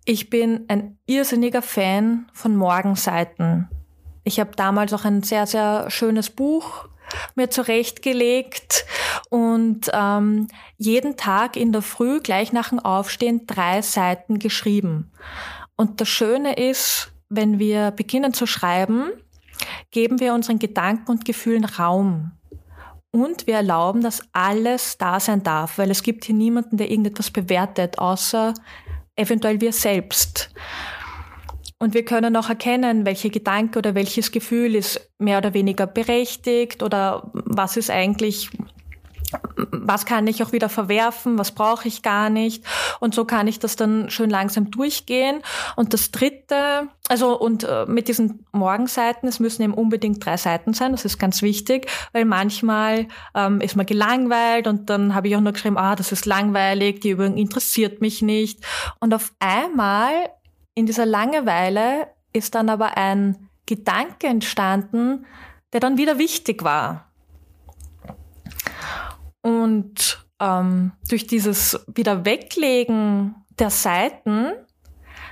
[0.04, 3.68] Ich bin ein irrsinniger Fan von Morgenseiten.
[4.24, 6.88] Ich habe damals auch ein sehr, sehr schönes Buch
[7.34, 8.84] mir zurechtgelegt
[9.30, 15.10] und ähm, jeden Tag in der Früh gleich nach dem Aufstehen drei Seiten geschrieben.
[15.76, 19.10] Und das Schöne ist, wenn wir beginnen zu schreiben,
[19.90, 22.32] geben wir unseren Gedanken und Gefühlen Raum.
[23.10, 27.30] Und wir erlauben, dass alles da sein darf, weil es gibt hier niemanden, der irgendetwas
[27.30, 28.52] bewertet, außer
[29.16, 30.50] eventuell wir selbst.
[31.78, 36.82] Und wir können auch erkennen, welche Gedanke oder welches Gefühl ist mehr oder weniger berechtigt
[36.82, 38.50] oder was ist eigentlich
[39.70, 42.64] was kann ich auch wieder verwerfen, was brauche ich gar nicht.
[43.00, 45.42] Und so kann ich das dann schön langsam durchgehen.
[45.74, 50.74] Und das dritte, also und äh, mit diesen Morgenseiten, es müssen eben unbedingt drei Seiten
[50.74, 55.36] sein, das ist ganz wichtig, weil manchmal ähm, ist man gelangweilt und dann habe ich
[55.36, 58.64] auch nur geschrieben, ah, das ist langweilig, die Übung interessiert mich nicht.
[59.00, 60.30] Und auf einmal
[60.76, 65.26] in dieser Langeweile ist dann aber ein Gedanke entstanden,
[65.72, 67.10] der dann wieder wichtig war.
[69.42, 74.52] Und ähm, durch dieses Wiederweglegen der Seiten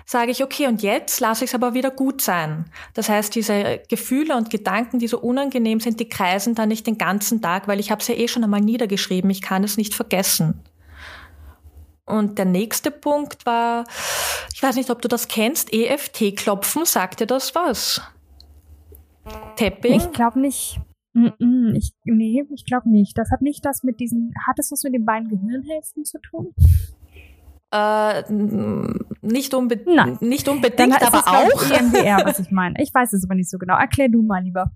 [0.06, 2.64] sage ich, okay, und jetzt lasse ich es aber wieder gut sein.
[2.94, 6.96] Das heißt, diese Gefühle und Gedanken, die so unangenehm sind, die kreisen dann nicht den
[6.96, 9.30] ganzen Tag, weil ich habe es ja eh schon einmal niedergeschrieben.
[9.30, 10.62] Ich kann es nicht vergessen.
[12.06, 13.84] Und der nächste Punkt war,
[14.52, 18.02] ich weiß nicht, ob du das kennst, EFT-Klopfen, sagt dir das was?
[19.56, 19.94] Tapping?
[19.94, 20.80] Ich glaube nicht.
[21.14, 23.16] Ich, nee, ich glaube nicht.
[23.16, 26.52] Das hat nicht das mit diesen, hat es was mit den beiden Gehirnhälften zu tun?
[27.70, 28.22] Äh,
[29.22, 30.18] nicht, unbe Nein.
[30.20, 31.70] nicht unbedingt, aber es auch.
[31.70, 32.74] EMDR, was ich meine.
[32.80, 33.76] Ich weiß es aber nicht so genau.
[33.76, 34.70] Erklär du mal lieber.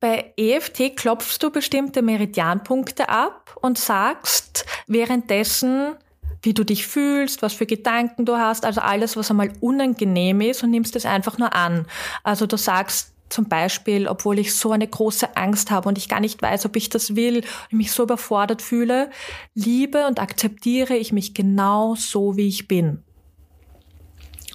[0.00, 5.94] Bei EFT klopfst du bestimmte Meridianpunkte ab und sagst währenddessen,
[6.42, 10.62] wie du dich fühlst, was für Gedanken du hast, also alles, was einmal unangenehm ist
[10.62, 11.86] und nimmst es einfach nur an.
[12.24, 16.20] Also du sagst zum Beispiel, obwohl ich so eine große Angst habe und ich gar
[16.20, 19.10] nicht weiß, ob ich das will und mich so überfordert fühle,
[19.54, 23.02] liebe und akzeptiere ich mich genau so, wie ich bin.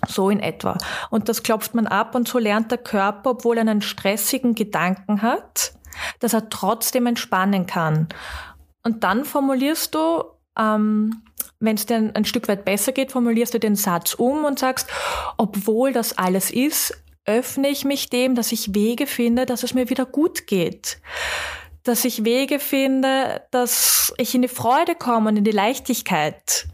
[0.08, 0.78] So in etwa.
[1.10, 5.24] Und das klopft man ab und so lernt der Körper, obwohl er einen stressigen Gedanken
[5.24, 5.74] hat,
[6.20, 8.08] dass er trotzdem entspannen kann.
[8.84, 10.24] Und dann formulierst du,
[10.58, 11.24] ähm,
[11.60, 14.88] wenn es dir ein, Stück weit besser geht, formulierst du den Satz um und sagst,
[15.38, 19.90] obwohl das alles ist, öffne ich mich dem, dass ich Wege finde, dass es mir
[19.90, 21.00] wieder gut geht.
[21.84, 26.68] Dass ich Wege finde, dass ich in die Freude komme und in die Leichtigkeit.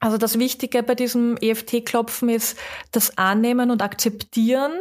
[0.00, 2.56] Also das Wichtige bei diesem EFT-Klopfen ist
[2.92, 4.72] das Annehmen und Akzeptieren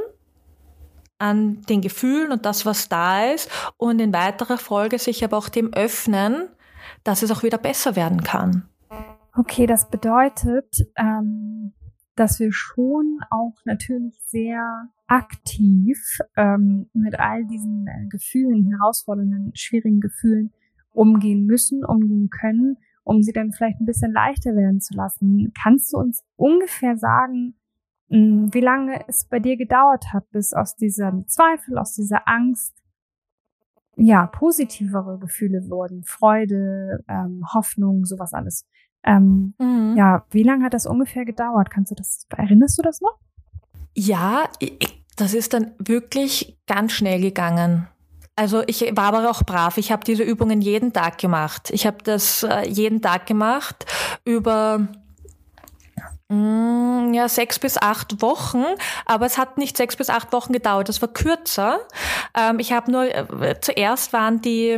[1.19, 5.49] an den Gefühlen und das, was da ist und in weiterer Folge sich aber auch
[5.49, 6.49] dem öffnen,
[7.03, 8.69] dass es auch wieder besser werden kann.
[9.39, 11.73] Okay, das bedeutet, ähm,
[12.15, 15.99] dass wir schon auch natürlich sehr aktiv
[16.35, 20.51] ähm, mit all diesen äh, Gefühlen, herausfordernden, schwierigen Gefühlen
[20.91, 25.53] umgehen müssen, umgehen können, um sie dann vielleicht ein bisschen leichter werden zu lassen.
[25.53, 27.53] Kannst du uns ungefähr sagen,
[28.09, 32.27] mh, hm, wie lange es bei dir gedauert hat, bis aus diesem Zweifel, aus dieser
[32.27, 32.73] Angst,
[33.97, 38.65] ja, positivere Gefühle wurden, Freude, ähm, Hoffnung, sowas alles.
[39.07, 39.95] Ähm, mhm.
[39.97, 41.69] Ja, wie lange hat das ungefähr gedauert?
[41.71, 43.17] Kannst du das, erinnerst du das noch?
[43.95, 44.43] Ja,
[45.15, 47.87] das ist dann wirklich ganz schnell gegangen.
[48.35, 49.77] Also ich war aber auch brav.
[49.77, 51.71] Ich habe diese Übungen jeden Tag gemacht.
[51.71, 53.85] Ich habe das äh, jeden Tag gemacht
[54.25, 54.87] über
[56.29, 58.63] mm, ja, sechs bis acht Wochen,
[59.05, 61.79] aber es hat nicht sechs bis acht Wochen gedauert, das war kürzer.
[62.37, 64.77] Ähm, ich habe nur, äh, zuerst waren die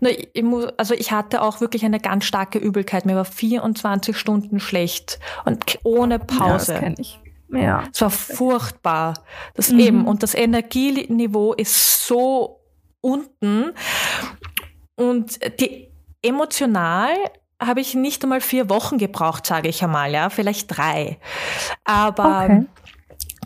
[0.00, 3.06] ich muss, also ich hatte auch wirklich eine ganz starke Übelkeit.
[3.06, 6.72] Mir war 24 Stunden schlecht und ohne Pause.
[6.72, 7.20] Ja, das kenne ich.
[7.48, 7.84] Ja.
[7.92, 9.14] Es war furchtbar.
[9.54, 9.78] Das mhm.
[9.78, 10.06] eben.
[10.06, 12.60] Und das Energieniveau ist so
[13.00, 13.72] unten.
[14.96, 15.90] Und die
[16.22, 17.10] emotional
[17.60, 21.18] habe ich nicht einmal vier Wochen gebraucht, sage ich einmal, ja, vielleicht drei.
[21.84, 22.66] Aber okay.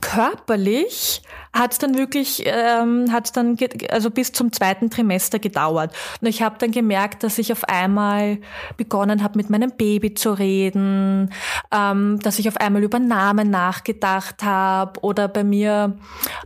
[0.01, 3.57] körperlich hat es dann wirklich, ähm, hat dann,
[3.91, 5.95] also bis zum zweiten Trimester gedauert.
[6.21, 8.39] Und ich habe dann gemerkt, dass ich auf einmal
[8.77, 11.33] begonnen habe, mit meinem Baby zu reden,
[11.73, 15.97] ähm, dass ich auf einmal über Namen nachgedacht habe oder bei mir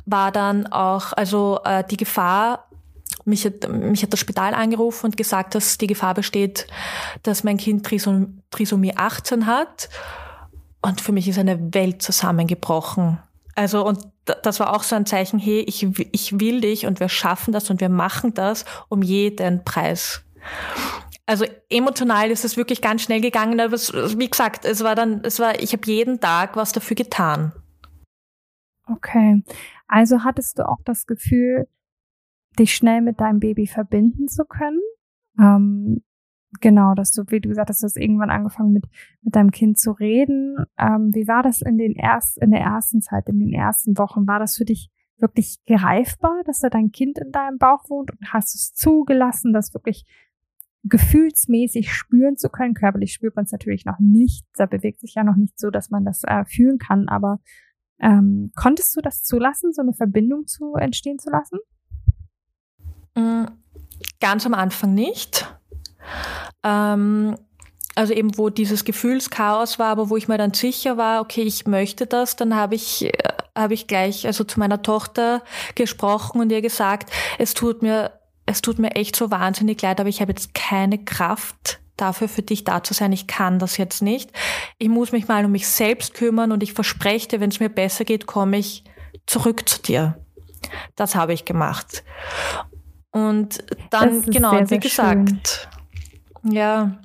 [0.07, 2.69] war dann auch, also äh, die Gefahr,
[3.25, 6.67] mich hat, mich hat das Spital angerufen und gesagt, dass die Gefahr besteht,
[7.23, 9.89] dass mein Kind Trisom Trisomie 18 hat.
[10.81, 13.21] Und für mich ist eine Welt zusammengebrochen.
[13.55, 17.09] Also, und das war auch so ein Zeichen, hey, ich, ich will dich und wir
[17.09, 20.25] schaffen das und wir machen das um jeden Preis.
[21.27, 25.23] Also emotional ist es wirklich ganz schnell gegangen, aber es, wie gesagt, es war dann,
[25.25, 27.53] es war, ich habe jeden Tag was dafür getan.
[28.87, 29.43] Okay.
[29.87, 31.69] Also hattest du auch das Gefühl,
[32.59, 34.81] dich schnell mit deinem Baby verbinden zu können?
[35.39, 36.03] Ähm,
[36.61, 38.85] Genau, dass du, wie du gesagt hast, du hast irgendwann angefangen mit,
[39.23, 40.57] mit deinem Kind zu reden.
[40.79, 44.27] Ähm, wie war das in den erst, in der ersten Zeit, in den ersten Wochen?
[44.27, 48.33] War das für dich wirklich greifbar, dass da dein Kind in deinem Bauch wohnt und
[48.33, 50.05] hast du es zugelassen, das wirklich
[50.85, 52.75] gefühlsmäßig spüren zu können?
[52.75, 54.45] Körperlich spürt man es natürlich noch nicht.
[54.55, 57.41] Da bewegt sich ja noch nicht so, dass man das äh, fühlen kann, aber
[57.99, 61.59] ähm, konntest du das zulassen, so eine Verbindung zu entstehen zu lassen?
[63.15, 63.47] Mm,
[64.21, 65.57] ganz am Anfang nicht.
[66.63, 67.37] Ähm,
[67.95, 71.67] also eben wo dieses Gefühlschaos war, aber wo ich mir dann sicher war, okay, ich
[71.67, 73.13] möchte das, dann habe ich äh,
[73.55, 75.43] habe ich gleich also zu meiner Tochter
[75.75, 78.13] gesprochen und ihr gesagt, es tut mir
[78.47, 82.43] es tut mir echt so wahnsinnig leid, aber ich habe jetzt keine Kraft dafür für
[82.43, 83.13] dich da zu sein.
[83.13, 84.31] Ich kann das jetzt nicht.
[84.79, 87.69] Ich muss mich mal um mich selbst kümmern und ich verspreche dir, wenn es mir
[87.69, 88.85] besser geht, komme ich
[89.27, 90.19] zurück zu dir.
[90.97, 92.03] Das habe ich gemacht.
[93.11, 95.41] Und dann, genau, sehr, wie gesagt, schön.
[96.45, 96.99] Ja,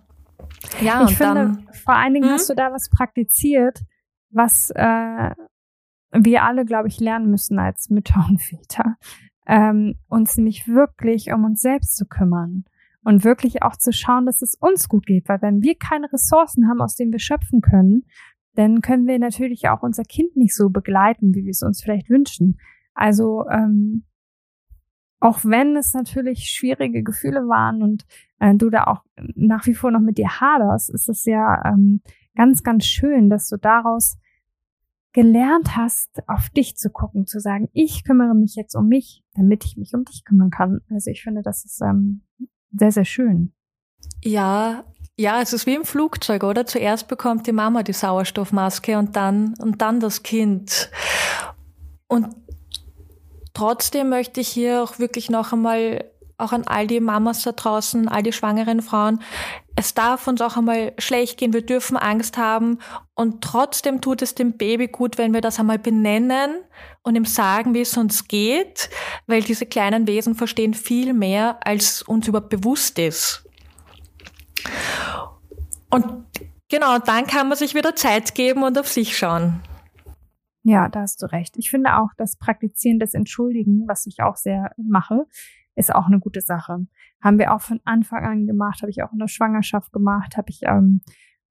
[0.81, 2.33] ja, ich und finde, dann, vor allen Dingen hm?
[2.33, 3.81] hast du da was praktiziert,
[4.29, 5.31] was äh,
[6.11, 8.97] wir alle, glaube ich, lernen müssen als Mütter und Väter,
[9.45, 12.65] ähm, uns nämlich wirklich um uns selbst zu kümmern
[13.03, 16.67] und wirklich auch zu schauen, dass es uns gut geht, weil wenn wir keine Ressourcen
[16.67, 18.03] haben, aus denen wir schöpfen können,
[18.55, 22.09] dann können wir natürlich auch unser Kind nicht so begleiten, wie wir es uns vielleicht
[22.09, 22.57] wünschen.
[22.95, 24.03] Also ähm,
[25.19, 28.05] auch wenn es natürlich schwierige Gefühle waren und
[28.39, 29.01] äh, du da auch
[29.35, 32.01] nach wie vor noch mit dir haderst, ist es ja ähm,
[32.35, 34.17] ganz, ganz schön, dass du daraus
[35.13, 39.65] gelernt hast, auf dich zu gucken, zu sagen, ich kümmere mich jetzt um mich, damit
[39.65, 40.81] ich mich um dich kümmern kann.
[40.91, 42.21] Also ich finde, das ist ähm,
[42.71, 43.53] sehr, sehr schön.
[44.23, 44.83] Ja,
[45.17, 46.67] ja, es ist wie im Flugzeug, oder?
[46.67, 50.91] Zuerst bekommt die Mama die Sauerstoffmaske und dann, und dann das Kind.
[52.05, 52.27] Und
[53.57, 56.05] trotzdem möchte ich hier auch wirklich noch einmal
[56.37, 59.23] auch an all die Mamas da draußen, all die schwangeren Frauen,
[59.75, 62.77] es darf uns auch einmal schlecht gehen, wir dürfen Angst haben
[63.15, 66.57] und trotzdem tut es dem Baby gut, wenn wir das einmal benennen
[67.01, 68.91] und ihm sagen, wie es uns geht,
[69.25, 73.43] weil diese kleinen Wesen verstehen viel mehr, als uns überhaupt bewusst ist.
[75.89, 76.05] Und
[76.69, 79.63] genau, dann kann man sich wieder Zeit geben und auf sich schauen.
[80.67, 81.55] Ja, da hast du recht.
[81.57, 85.25] Ich finde auch das Praktizieren des Entschuldigen, was ich auch sehr mache,
[85.75, 86.87] ist auch eine gute Sache.
[87.23, 90.49] Haben wir auch von Anfang an gemacht, habe ich auch in der Schwangerschaft gemacht, habe
[90.49, 90.99] ich ähm,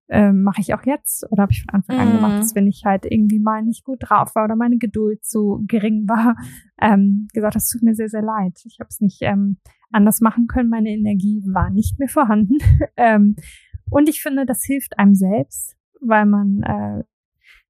[0.09, 2.39] äh, mache ich auch jetzt oder habe ich von Anfang an gemacht, mhm.
[2.41, 6.07] dass wenn ich halt irgendwie mal nicht gut drauf war oder meine Geduld zu gering
[6.07, 6.37] war,
[6.83, 8.61] ähm, gesagt, das tut mir sehr, sehr leid.
[8.67, 9.57] Ich habe es nicht ähm,
[9.91, 12.59] anders machen können, meine Energie war nicht mehr vorhanden.
[12.99, 13.37] ähm,
[13.89, 17.05] und ich finde, das hilft einem selbst, weil man äh,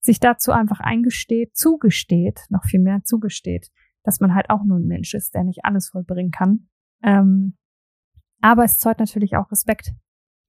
[0.06, 3.70] sich dazu einfach eingesteht, zugesteht, noch viel mehr zugesteht,
[4.02, 6.68] dass man halt auch nur ein Mensch ist, der nicht alles vollbringen kann.
[7.02, 7.56] Ähm,
[8.40, 9.92] aber es zeugt natürlich auch Respekt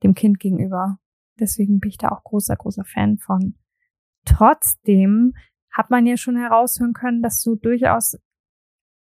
[0.03, 0.99] dem Kind gegenüber.
[1.39, 3.55] Deswegen bin ich da auch großer, großer Fan von.
[4.25, 5.33] Trotzdem
[5.71, 8.17] hat man ja schon heraushören können, dass du durchaus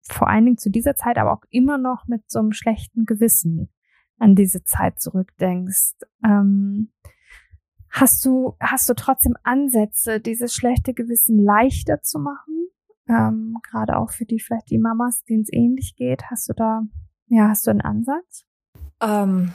[0.09, 3.71] vor allen Dingen zu dieser Zeit, aber auch immer noch mit so einem schlechten Gewissen
[4.19, 5.95] an diese Zeit zurückdenkst.
[6.25, 6.93] Ähm,
[7.99, 12.69] Hast du, hast du trotzdem Ansätze, dieses schlechte Gewissen leichter zu machen?
[13.09, 16.25] Ähm, Gerade auch für die, vielleicht die Mamas, denen es ähnlich geht.
[16.31, 16.83] Hast du da,
[17.29, 18.45] ja, hast du einen Ansatz?
[19.01, 19.51] Ähm,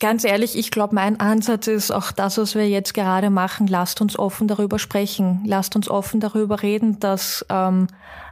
[0.00, 3.68] ganz ehrlich, ich glaube, mein Ansatz ist auch das, was wir jetzt gerade machen.
[3.68, 5.40] Lasst uns offen darüber sprechen.
[5.46, 7.86] Lasst uns offen darüber reden, dass ähm,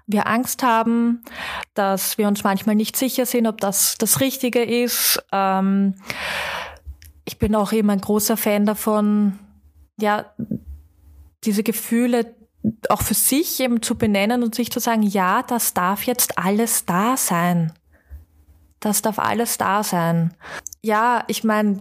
[0.06, 1.22] wir Angst haben,
[1.72, 5.24] dass wir uns manchmal nicht sicher sind, ob das das Richtige ist.
[5.32, 5.94] Ähm,
[7.24, 9.38] ich bin auch eben ein großer Fan davon,
[9.98, 10.26] ja,
[11.44, 12.34] diese Gefühle
[12.88, 16.86] auch für sich eben zu benennen und sich zu sagen, ja, das darf jetzt alles
[16.86, 17.72] da sein.
[18.80, 20.34] Das darf alles da sein.
[20.82, 21.80] Ja, ich meine,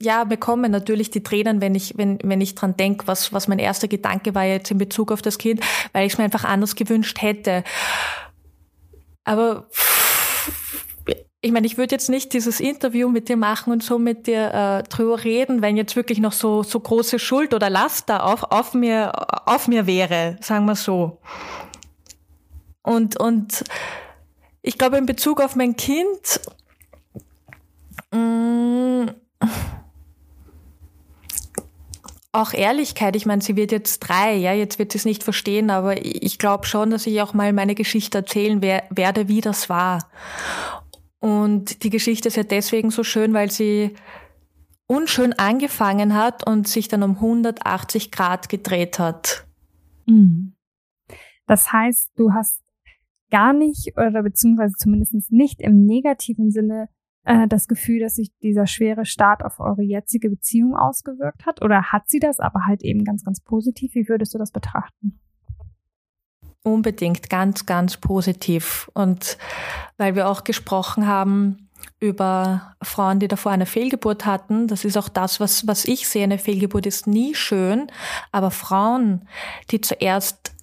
[0.00, 3.58] ja, bekomme natürlich die Tränen, wenn ich, wenn, wenn ich dran denke, was, was mein
[3.58, 5.60] erster Gedanke war jetzt in Bezug auf das Kind,
[5.92, 7.64] weil ich es mir einfach anders gewünscht hätte.
[9.24, 9.68] Aber
[11.40, 14.52] ich meine, ich würde jetzt nicht dieses Interview mit dir machen und so mit dir
[14.52, 18.42] äh, drüber reden, wenn jetzt wirklich noch so, so große Schuld oder Last da auf,
[18.44, 19.12] auf, mir,
[19.48, 21.18] auf mir wäre, sagen wir so.
[22.82, 23.64] Und, und
[24.62, 26.40] ich glaube, in Bezug auf mein Kind,
[28.12, 29.10] mh, mm,
[32.36, 33.16] auch Ehrlichkeit.
[33.16, 36.38] Ich meine, sie wird jetzt drei, ja, jetzt wird sie es nicht verstehen, aber ich
[36.38, 40.10] glaube schon, dass ich auch mal meine Geschichte erzählen werde, wie das war.
[41.20, 43.94] Und die Geschichte ist ja deswegen so schön, weil sie
[44.86, 49.46] unschön angefangen hat und sich dann um 180 Grad gedreht hat.
[50.06, 50.54] Mhm.
[51.46, 52.62] Das heißt, du hast
[53.30, 56.88] gar nicht oder beziehungsweise zumindest nicht im negativen Sinne
[57.24, 61.62] äh, das Gefühl, dass sich dieser schwere Start auf eure jetzige Beziehung ausgewirkt hat?
[61.62, 63.94] Oder hat sie das, aber halt eben ganz, ganz positiv?
[63.94, 65.20] Wie würdest du das betrachten?
[66.66, 68.90] Unbedingt ganz, ganz positiv.
[68.92, 69.38] Und
[69.98, 71.68] weil wir auch gesprochen haben
[72.00, 76.24] über Frauen, die davor eine Fehlgeburt hatten, das ist auch das, was, was ich sehe.
[76.24, 77.86] Eine Fehlgeburt ist nie schön,
[78.32, 79.28] aber Frauen,
[79.70, 80.56] die zuerst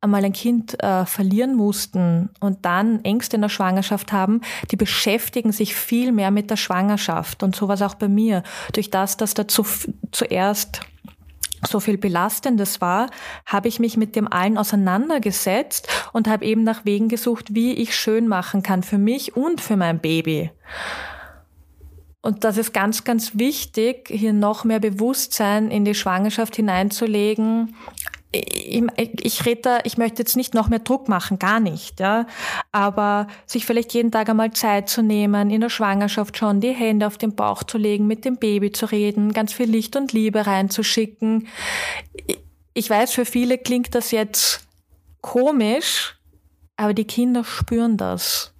[0.00, 4.40] einmal ein Kind äh, verlieren mussten und dann Ängste in der Schwangerschaft haben,
[4.72, 7.44] die beschäftigen sich viel mehr mit der Schwangerschaft.
[7.44, 8.42] Und so war es auch bei mir.
[8.72, 9.64] Durch das, dass da zu,
[10.10, 10.80] zuerst
[11.66, 13.08] so viel Belastendes war,
[13.46, 17.96] habe ich mich mit dem allen auseinandergesetzt und habe eben nach Wegen gesucht, wie ich
[17.96, 20.50] schön machen kann für mich und für mein Baby.
[22.20, 27.76] Und das ist ganz, ganz wichtig, hier noch mehr Bewusstsein in die Schwangerschaft hineinzulegen,
[28.30, 28.82] ich,
[29.22, 32.26] ich rede da, ich möchte jetzt nicht noch mehr Druck machen, gar nicht, ja.
[32.72, 37.06] Aber sich vielleicht jeden Tag einmal Zeit zu nehmen, in der Schwangerschaft schon die Hände
[37.06, 40.46] auf den Bauch zu legen, mit dem Baby zu reden, ganz viel Licht und Liebe
[40.46, 41.48] reinzuschicken.
[42.74, 44.66] Ich weiß, für viele klingt das jetzt
[45.22, 46.18] komisch,
[46.76, 48.52] aber die Kinder spüren das.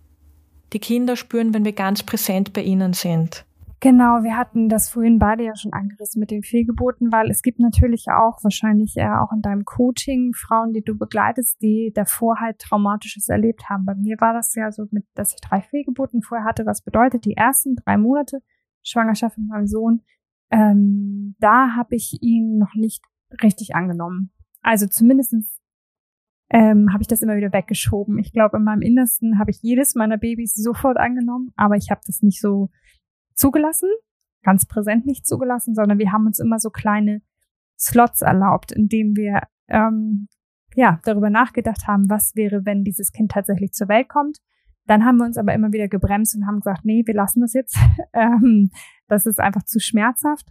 [0.72, 3.44] Die Kinder spüren, wenn wir ganz präsent bei ihnen sind.
[3.80, 7.60] Genau, wir hatten das vorhin beide ja schon angerissen mit den Fehlgeburten, weil es gibt
[7.60, 12.58] natürlich auch wahrscheinlich äh, auch in deinem Coaching Frauen, die du begleitest, die davor halt
[12.58, 13.84] Traumatisches erlebt haben.
[13.84, 16.66] Bei mir war das ja so, mit, dass ich drei Fehlgeburten vorher hatte.
[16.66, 18.40] Was bedeutet die ersten drei Monate
[18.82, 20.02] Schwangerschaft mit meinem Sohn?
[20.50, 23.04] Ähm, da habe ich ihn noch nicht
[23.44, 24.32] richtig angenommen.
[24.60, 25.56] Also zumindestens
[26.50, 28.18] ähm, habe ich das immer wieder weggeschoben.
[28.18, 32.00] Ich glaube, in meinem Innersten habe ich jedes meiner Babys sofort angenommen, aber ich habe
[32.06, 32.70] das nicht so
[33.38, 33.88] zugelassen,
[34.42, 37.22] ganz präsent nicht zugelassen, sondern wir haben uns immer so kleine
[37.78, 40.28] Slots erlaubt, in denen wir ähm,
[40.74, 44.38] ja darüber nachgedacht haben, was wäre, wenn dieses Kind tatsächlich zur Welt kommt.
[44.86, 47.52] Dann haben wir uns aber immer wieder gebremst und haben gesagt, nee, wir lassen das
[47.52, 47.76] jetzt.
[48.12, 48.70] ähm,
[49.06, 50.46] das ist einfach zu schmerzhaft.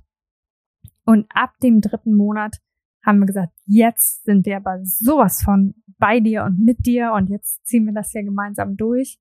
[1.05, 2.57] Und ab dem dritten Monat
[3.05, 7.29] haben wir gesagt, jetzt sind wir aber sowas von bei dir und mit dir und
[7.29, 9.17] jetzt ziehen wir das ja gemeinsam durch.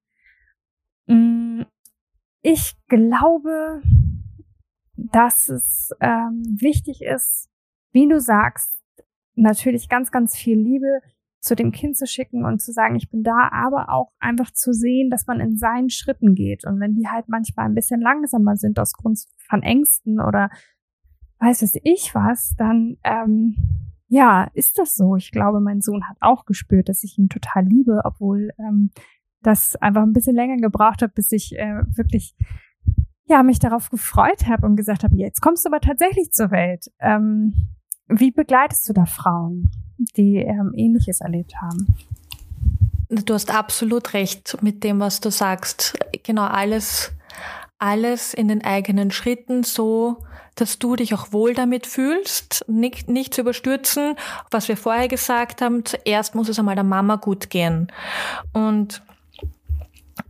[1.07, 1.63] Mm,
[2.47, 3.83] ich glaube,
[4.95, 7.49] dass es ähm, wichtig ist,
[7.91, 8.73] wie du sagst,
[9.35, 11.01] natürlich ganz, ganz viel Liebe
[11.41, 14.73] zu dem Kind zu schicken und zu sagen, ich bin da, aber auch einfach zu
[14.73, 16.65] sehen, dass man in seinen Schritten geht.
[16.65, 20.49] Und wenn die halt manchmal ein bisschen langsamer sind aus Grund von Ängsten oder
[21.41, 23.57] weiß es ich was, dann ähm,
[24.07, 25.17] ja, ist das so.
[25.17, 28.93] Ich glaube, mein Sohn hat auch gespürt, dass ich ihn total liebe, obwohl ähm,
[29.47, 32.35] das einfach ein bisschen länger gebraucht hat, bis ich äh, wirklich
[33.27, 36.91] ja mich darauf gefreut habe und gesagt habe, jetzt kommst du aber tatsächlich zur Welt.
[37.01, 37.55] Ähm,
[38.09, 39.71] wie begleitest du da Frauen,
[40.17, 41.95] die ähm, Ähnliches erlebt haben?
[43.09, 45.97] Du hast absolut recht mit dem, was du sagst.
[46.25, 47.13] Genau alles,
[47.79, 50.19] alles in den eigenen Schritten so,
[50.57, 54.17] dass du dich auch wohl damit fühlst, nicht, nicht zu überstürzen,
[54.51, 55.85] was wir vorher gesagt haben.
[55.85, 57.93] Zuerst muss es einmal der Mama gut gehen.
[58.53, 59.03] Und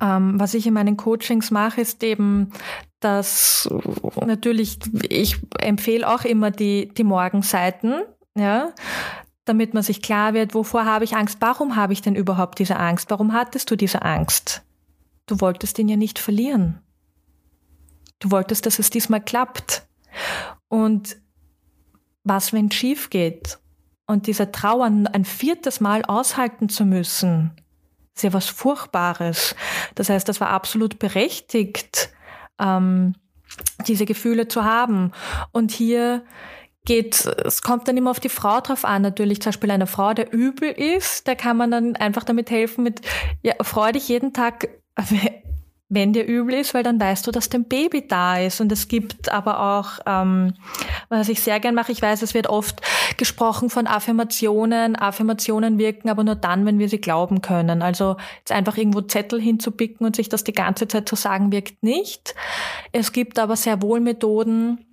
[0.00, 2.50] ähm, was ich in meinen Coachings mache, ist eben,
[3.00, 3.68] dass
[4.24, 4.78] natürlich,
[5.08, 8.02] ich empfehle auch immer die, die Morgenseiten,
[8.36, 8.72] ja,
[9.44, 12.76] damit man sich klar wird, wovor habe ich Angst, warum habe ich denn überhaupt diese
[12.76, 14.62] Angst, warum hattest du diese Angst?
[15.26, 16.80] Du wolltest ihn ja nicht verlieren.
[18.18, 19.86] Du wolltest, dass es diesmal klappt.
[20.68, 21.16] Und
[22.24, 23.58] was, wenn es schief geht?
[24.06, 27.52] Und diese Trauer ein viertes Mal aushalten zu müssen,
[28.22, 29.54] ja was Furchtbares.
[29.94, 32.10] Das heißt, das war absolut berechtigt,
[32.58, 33.14] ähm,
[33.86, 35.12] diese Gefühle zu haben.
[35.52, 36.22] Und hier
[36.84, 40.14] geht, es kommt dann immer auf die Frau drauf an, natürlich zum Beispiel eine Frau,
[40.14, 43.00] der übel ist, da kann man dann einfach damit helfen mit,
[43.42, 44.68] ja, freu dich jeden Tag,
[45.88, 48.60] wenn dir übel ist, weil dann weißt du, dass dein Baby da ist.
[48.60, 50.54] Und es gibt aber auch, ähm,
[51.08, 52.80] was ich sehr gern mache, ich weiß, es wird oft
[53.16, 54.96] gesprochen von Affirmationen.
[54.96, 57.82] Affirmationen wirken aber nur dann, wenn wir sie glauben können.
[57.82, 61.82] Also jetzt einfach irgendwo Zettel hinzupicken und sich das die ganze Zeit zu sagen, wirkt
[61.84, 62.34] nicht.
[62.90, 64.84] Es gibt aber sehr wohl Methoden,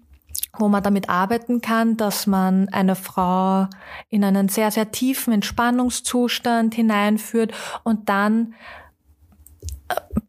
[0.60, 3.68] wo man damit arbeiten kann, dass man eine Frau
[4.10, 7.52] in einen sehr, sehr tiefen Entspannungszustand hineinführt
[7.84, 8.54] und dann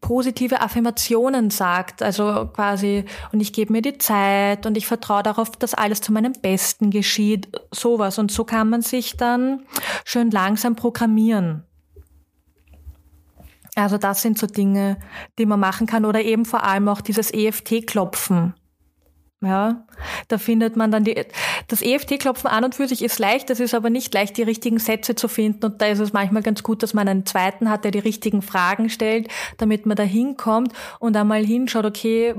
[0.01, 5.51] positive Affirmationen sagt, also quasi, und ich gebe mir die Zeit und ich vertraue darauf,
[5.51, 8.19] dass alles zu meinem Besten geschieht, sowas.
[8.19, 9.65] Und so kann man sich dann
[10.03, 11.63] schön langsam programmieren.
[13.75, 14.97] Also das sind so Dinge,
[15.37, 18.53] die man machen kann oder eben vor allem auch dieses EFT-Klopfen.
[19.45, 19.85] Ja,
[20.27, 21.23] da findet man dann die,
[21.67, 24.79] das EFT-Klopfen an und für sich ist leicht, es ist aber nicht leicht, die richtigen
[24.79, 25.65] Sätze zu finden.
[25.65, 28.41] Und da ist es manchmal ganz gut, dass man einen zweiten hat, der die richtigen
[28.41, 29.27] Fragen stellt,
[29.59, 32.33] damit man da hinkommt und einmal hinschaut, okay,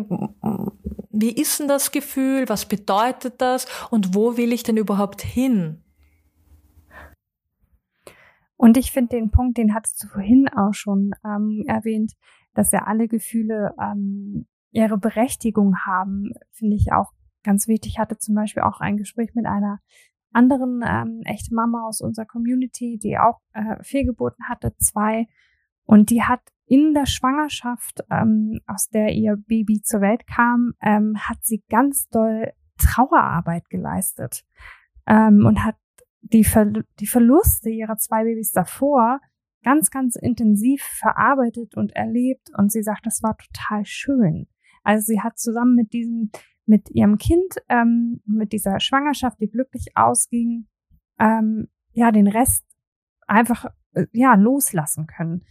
[1.11, 3.66] wie ist denn das Gefühl, was bedeutet das?
[3.90, 5.84] Und wo will ich denn überhaupt hin?
[8.57, 12.14] Und ich finde den Punkt, den hattest du vorhin auch schon ähm, erwähnt,
[12.54, 17.12] dass ja alle Gefühle ähm, ihre Berechtigung haben, finde ich auch
[17.42, 17.92] ganz wichtig.
[17.92, 19.80] Ich hatte zum Beispiel auch ein Gespräch mit einer
[20.32, 25.26] anderen ähm, echte Mama aus unserer Community, die auch äh, Fehlgeburten hatte, zwei.
[25.84, 31.14] Und die hat in der Schwangerschaft, ähm, aus der ihr Baby zur Welt kam, ähm,
[31.16, 34.44] hat sie ganz doll Trauerarbeit geleistet
[35.06, 35.76] ähm, und hat
[36.20, 36.66] die, Ver
[36.98, 39.20] die Verluste ihrer zwei Babys davor
[39.62, 42.50] ganz, ganz intensiv verarbeitet und erlebt.
[42.56, 44.48] Und sie sagt, das war total schön.
[44.87, 46.30] Also sie hat zusammen mit diesem,
[46.64, 50.68] mit ihrem Kind, ähm, mit dieser Schwangerschaft, die glücklich ausging,
[51.18, 52.64] ähm, ja, den Rest
[53.26, 55.45] einfach, äh, ja, loslassen können.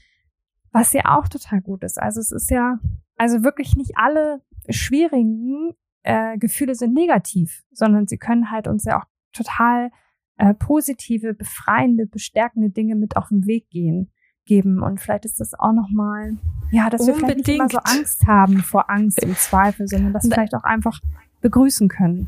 [0.71, 2.01] Was ja auch total gut ist.
[2.01, 2.79] Also es ist ja,
[3.17, 5.73] also wirklich nicht alle schwierigen
[6.03, 9.91] äh, Gefühle sind negativ, sondern sie können halt uns ja auch total
[10.37, 14.13] äh, positive, befreiende, bestärkende Dinge mit auf den Weg gehen
[14.45, 14.81] geben.
[14.81, 16.37] Und vielleicht ist das auch nochmal,
[16.71, 17.21] ja, dass Unbedingt.
[17.21, 20.63] wir vielleicht nicht immer so Angst haben vor Angst und Zweifel, sondern das vielleicht auch
[20.63, 20.99] einfach
[21.41, 22.27] begrüßen können.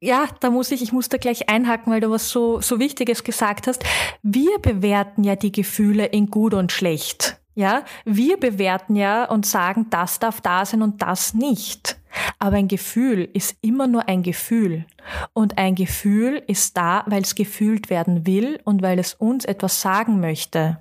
[0.00, 3.22] Ja, da muss ich, ich muss da gleich einhaken, weil du was so, so Wichtiges
[3.22, 3.84] gesagt hast.
[4.22, 7.40] Wir bewerten ja die Gefühle in gut und schlecht.
[7.54, 11.98] Ja, wir bewerten ja und sagen, das darf da sein und das nicht.
[12.38, 14.86] Aber ein Gefühl ist immer nur ein Gefühl.
[15.32, 19.80] Und ein Gefühl ist da, weil es gefühlt werden will und weil es uns etwas
[19.80, 20.78] sagen möchte.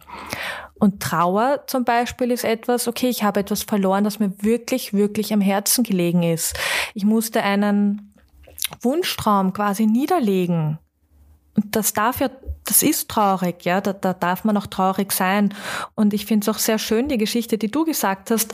[0.75, 5.33] Und Trauer zum Beispiel ist etwas, okay, ich habe etwas verloren, das mir wirklich, wirklich
[5.33, 6.57] am Herzen gelegen ist.
[6.93, 8.13] Ich musste einen
[8.81, 10.79] Wunschtraum quasi niederlegen.
[11.55, 12.29] Und das darf ja
[12.65, 15.53] das ist traurig, ja, da, da darf man auch traurig sein.
[15.95, 18.53] Und ich finde es auch sehr schön, die Geschichte, die du gesagt hast,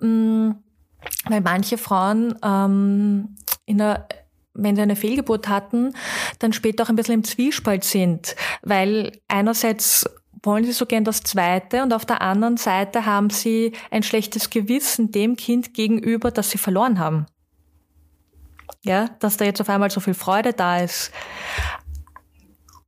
[0.00, 0.50] mm,
[1.28, 3.36] weil manche Frauen ähm,
[3.66, 4.06] in der
[4.54, 5.94] wenn sie eine Fehlgeburt hatten,
[6.38, 10.04] dann später auch ein bisschen im Zwiespalt sind, weil einerseits
[10.42, 14.50] wollen sie so gern das Zweite und auf der anderen Seite haben sie ein schlechtes
[14.50, 17.24] Gewissen dem Kind gegenüber, das sie verloren haben.
[18.82, 21.12] Ja, dass da jetzt auf einmal so viel Freude da ist.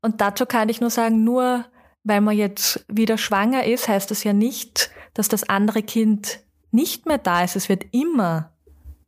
[0.03, 1.65] Und dazu kann ich nur sagen, nur
[2.03, 7.07] weil man jetzt wieder schwanger ist, heißt das ja nicht, dass das andere Kind nicht
[7.07, 7.57] mehr da ist.
[7.57, 8.53] Es wird immer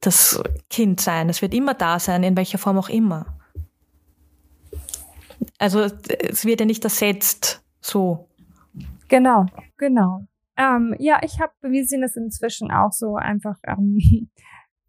[0.01, 1.29] das Kind sein.
[1.29, 3.27] Es wird immer da sein, in welcher Form auch immer.
[5.59, 8.29] Also es wird ja nicht ersetzt so.
[9.09, 9.47] Genau,
[9.77, 10.27] genau.
[10.57, 14.31] Ähm, ja, ich habe, wir sehen es inzwischen auch so einfach ähm,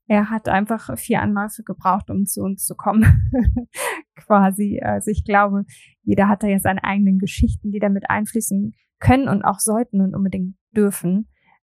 [0.08, 3.30] er hat einfach vier Anläufe gebraucht, um zu uns zu kommen.
[4.16, 4.80] Quasi.
[4.82, 5.66] Also ich glaube,
[6.04, 10.16] jeder hat da ja seine eigenen Geschichten, die damit einfließen können und auch sollten und
[10.16, 11.28] unbedingt dürfen.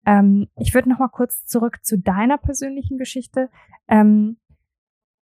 [0.06, 3.50] Ähm, ich würde noch mal kurz zurück zu deiner persönlichen Geschichte.
[3.88, 4.38] Ähm,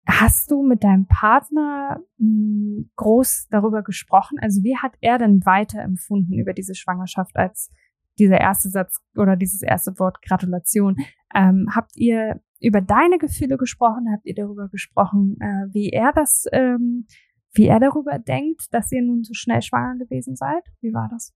[0.08, 4.40] hast du mit deinem Partner mh, hm, groß darüber gesprochen?
[4.42, 7.72] Also wie hat er denn weiterempfunden über diese Schwangerschaft als
[8.18, 10.96] dieser erste Satz oder dieses erste Wort Gratulation?
[11.36, 14.08] Ähm, habt ihr über deine Gefühle gesprochen?
[14.12, 17.08] Habt ihr darüber gesprochen, äh, wie er das, ähm,
[17.54, 20.64] wie er darüber denkt, dass ihr nun so schnell schwanger gewesen seid?
[20.80, 21.34] Wie war das?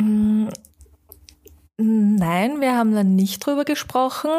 [0.00, 0.48] Mm,
[1.76, 4.30] nein, wir haben dann nicht drüber gesprochen.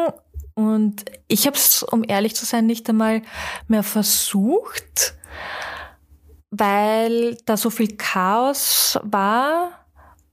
[0.54, 3.20] Und ich habe es, um ehrlich zu sein, nicht einmal
[3.68, 5.14] mehr versucht,
[6.50, 9.86] weil da so viel Chaos war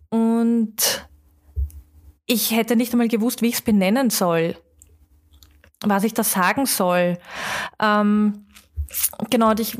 [0.09, 1.09] und
[2.25, 4.55] ich hätte nicht einmal gewusst, wie ich es benennen soll
[5.85, 7.17] was ich da sagen soll.
[7.79, 8.45] Ähm,
[9.29, 9.77] genau, und ich,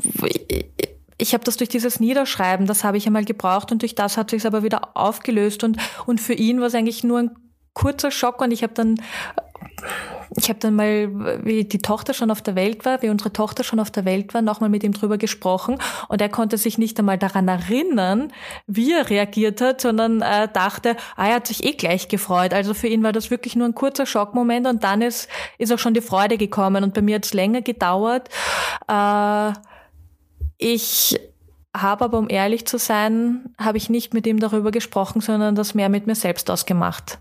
[1.18, 4.30] ich habe das durch dieses Niederschreiben, das habe ich einmal gebraucht und durch das hat
[4.30, 7.30] sich aber wieder aufgelöst und, und für ihn war es eigentlich nur ein
[7.72, 8.96] kurzer Schock und ich habe dann
[10.36, 13.62] ich habe dann mal, wie die Tochter schon auf der Welt war, wie unsere Tochter
[13.64, 15.78] schon auf der Welt war, nochmal mit ihm drüber gesprochen
[16.08, 18.32] und er konnte sich nicht einmal daran erinnern,
[18.66, 22.52] wie er reagiert hat, sondern äh, dachte, ah, er hat sich eh gleich gefreut.
[22.52, 25.28] Also für ihn war das wirklich nur ein kurzer Schockmoment und dann ist,
[25.58, 28.28] ist auch schon die Freude gekommen und bei mir hat es länger gedauert.
[28.88, 29.52] Äh,
[30.58, 31.20] ich
[31.76, 35.74] habe aber, um ehrlich zu sein, habe ich nicht mit ihm darüber gesprochen, sondern das
[35.74, 37.18] mehr mit mir selbst ausgemacht.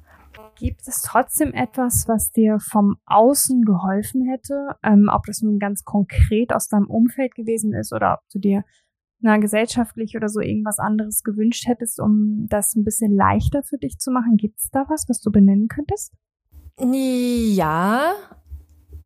[0.63, 4.77] Gibt es trotzdem etwas, was dir vom Außen geholfen hätte?
[4.81, 8.63] Ähm, ob das nun ganz konkret aus deinem Umfeld gewesen ist oder ob du dir
[9.19, 13.97] na, gesellschaftlich oder so irgendwas anderes gewünscht hättest, um das ein bisschen leichter für dich
[13.97, 14.37] zu machen?
[14.37, 16.13] Gibt es da was, was du benennen könntest?
[16.79, 18.13] Ja.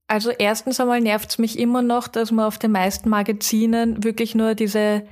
[0.05, 4.35] Also erstens einmal nervt es mich immer noch, dass man auf den meisten Magazinen wirklich
[4.35, 5.07] nur diese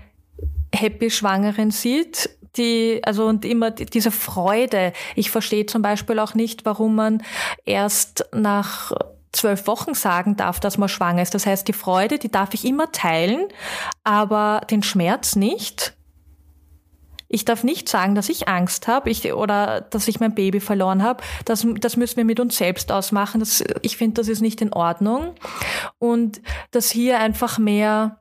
[0.71, 4.93] happy Schwangeren sieht die, also und immer diese Freude.
[5.15, 7.23] Ich verstehe zum Beispiel auch nicht, warum man
[7.65, 8.91] erst nach
[9.31, 11.33] zwölf Wochen sagen darf, dass man schwanger ist.
[11.33, 13.47] Das heißt, die Freude, die darf ich immer teilen,
[14.03, 15.93] aber den Schmerz nicht.
[17.27, 21.03] Ich darf nicht sagen, dass ich Angst habe ich, oder dass ich mein Baby verloren
[21.03, 21.23] habe.
[21.43, 23.39] Das, das müssen wir mit uns selbst ausmachen.
[23.39, 25.33] Das, ich finde, das ist nicht in Ordnung.
[25.97, 26.41] und
[26.71, 28.19] dass hier einfach mehr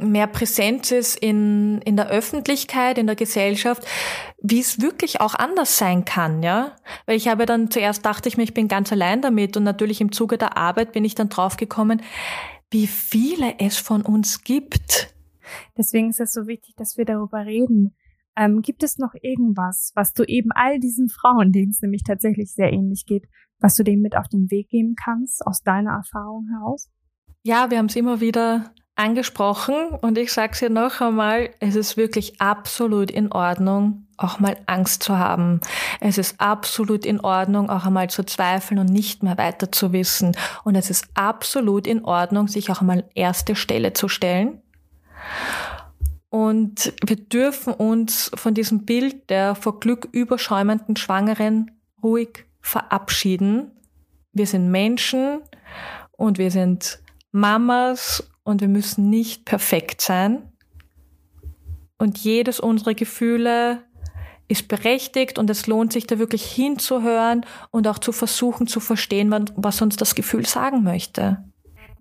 [0.00, 3.86] mehr Präsenz ist in, in der Öffentlichkeit, in der Gesellschaft,
[4.40, 6.76] wie es wirklich auch anders sein kann, ja.
[7.06, 10.00] Weil ich habe dann zuerst dachte ich mir, ich bin ganz allein damit und natürlich
[10.00, 12.02] im Zuge der Arbeit bin ich dann draufgekommen,
[12.70, 15.14] wie viele es von uns gibt.
[15.76, 17.96] Deswegen ist es so wichtig, dass wir darüber reden.
[18.36, 22.52] Ähm, gibt es noch irgendwas, was du eben all diesen Frauen, denen es nämlich tatsächlich
[22.52, 23.26] sehr ähnlich geht,
[23.58, 26.88] was du denen mit auf den Weg geben kannst, aus deiner Erfahrung heraus?
[27.42, 31.76] Ja, wir haben es immer wieder angesprochen und ich sage es hier noch einmal, es
[31.76, 35.60] ist wirklich absolut in Ordnung, auch mal Angst zu haben.
[36.00, 40.36] Es ist absolut in Ordnung, auch einmal zu zweifeln und nicht mehr weiter zu wissen.
[40.64, 44.60] Und es ist absolut in Ordnung, sich auch mal erste Stelle zu stellen.
[46.30, 51.70] Und wir dürfen uns von diesem Bild der vor Glück überschäumenden Schwangeren
[52.02, 53.70] ruhig verabschieden.
[54.32, 55.40] Wir sind Menschen
[56.12, 57.00] und wir sind
[57.32, 60.42] Mamas und wir müssen nicht perfekt sein.
[61.98, 63.82] Und jedes unserer Gefühle
[64.48, 69.30] ist berechtigt und es lohnt sich da wirklich hinzuhören und auch zu versuchen zu verstehen,
[69.56, 71.44] was uns das Gefühl sagen möchte.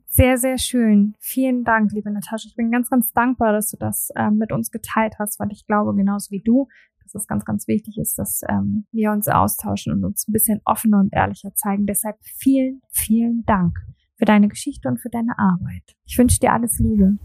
[0.05, 1.15] Sehr, sehr schön.
[1.19, 2.47] Vielen Dank, liebe Natascha.
[2.47, 5.67] Ich bin ganz, ganz dankbar, dass du das ähm, mit uns geteilt hast, weil ich
[5.67, 6.69] glaube, genauso wie du,
[7.03, 10.61] dass es ganz, ganz wichtig ist, dass ähm, wir uns austauschen und uns ein bisschen
[10.63, 11.85] offener und ehrlicher zeigen.
[11.85, 13.77] Deshalb vielen, vielen Dank
[14.17, 15.83] für deine Geschichte und für deine Arbeit.
[16.05, 17.17] Ich wünsche dir alles Liebe.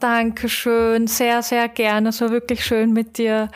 [0.00, 2.08] Dankeschön, sehr, sehr gerne.
[2.08, 3.50] Es war wirklich schön mit dir,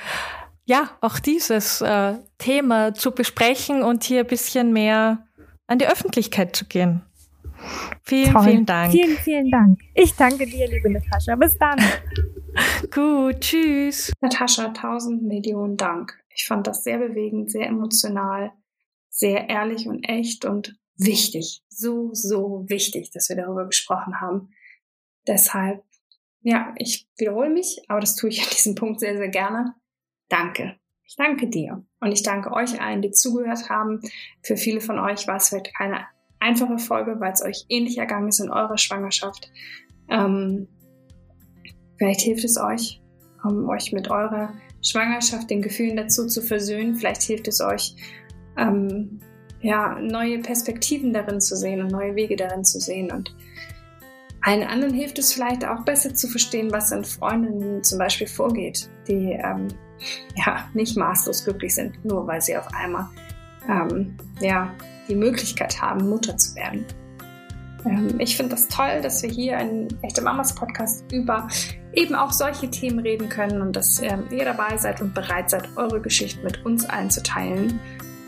[0.65, 5.27] ja, auch dieses äh, Thema zu besprechen und hier ein bisschen mehr
[5.67, 7.03] an die Öffentlichkeit zu gehen.
[8.03, 8.45] Vielen, Toll.
[8.45, 8.93] vielen Dank.
[8.93, 9.81] Vielen, vielen Dank.
[9.95, 11.37] Ich danke dir, liebe Natascha.
[11.37, 11.79] Bis dann.
[12.91, 14.13] Gut, tschüss.
[14.21, 16.19] Natascha, tausend Millionen Dank.
[16.35, 18.53] Ich fand das sehr bewegend, sehr emotional,
[19.09, 24.51] sehr ehrlich und echt und wichtig, so, so wichtig, dass wir darüber gesprochen haben.
[25.27, 25.85] Deshalb,
[26.41, 29.75] ja, ich wiederhole mich, aber das tue ich an diesem Punkt sehr, sehr gerne.
[30.29, 30.77] Danke.
[31.05, 31.85] Ich danke dir.
[32.01, 34.01] Und ich danke euch allen, die zugehört haben.
[34.43, 36.07] Für viele von euch war es vielleicht keine
[36.41, 39.51] einfache Folge, weil es euch ähnlich ergangen ist in eurer Schwangerschaft.
[40.09, 40.69] Ähm,
[41.99, 43.01] vielleicht hilft es euch,
[43.45, 46.97] um euch mit eurer Schwangerschaft, den Gefühlen dazu zu versöhnen.
[46.97, 47.95] Vielleicht hilft es euch,
[48.57, 49.21] ähm,
[49.63, 53.11] ja, neue Perspektiven darin zu sehen und neue Wege darin zu sehen.
[53.11, 53.35] Und
[54.43, 58.91] allen anderen hilft es vielleicht auch besser zu verstehen, was in Freundinnen zum Beispiel vorgeht,
[59.07, 59.69] die ähm,
[60.35, 63.09] ja nicht maßlos glücklich sind, nur weil sie auf einmal
[63.69, 64.75] ähm, ja,
[65.09, 66.85] die Möglichkeit haben, Mutter zu werden.
[67.85, 71.47] Ähm, ich finde das toll, dass wir hier einen echte Mamas Podcast über
[71.93, 75.69] eben auch solche Themen reden können und dass ähm, ihr dabei seid und bereit seid,
[75.77, 77.79] eure Geschichte mit uns allen zu teilen.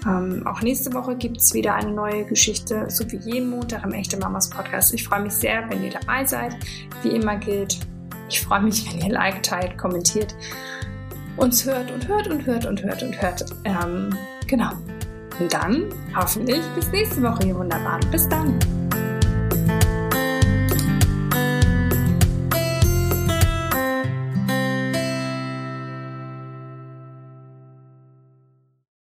[0.06, 3.92] Ähm, auch nächste Woche gibt es wieder eine neue Geschichte, so wie jeden Montag im
[3.92, 4.92] Echte Mamas Podcast.
[4.94, 6.56] Ich freue mich sehr, wenn ihr dabei seid.
[7.02, 7.78] Wie immer gilt,
[8.28, 10.34] ich freue mich, wenn ihr like, teilt, kommentiert,
[11.36, 13.44] uns hört und hört und hört und hört und hört.
[13.64, 14.10] Ähm,
[14.46, 14.70] genau.
[15.40, 18.08] Und dann hoffentlich bis nächste Woche, ihr Wunderbaren.
[18.10, 18.58] Bis dann.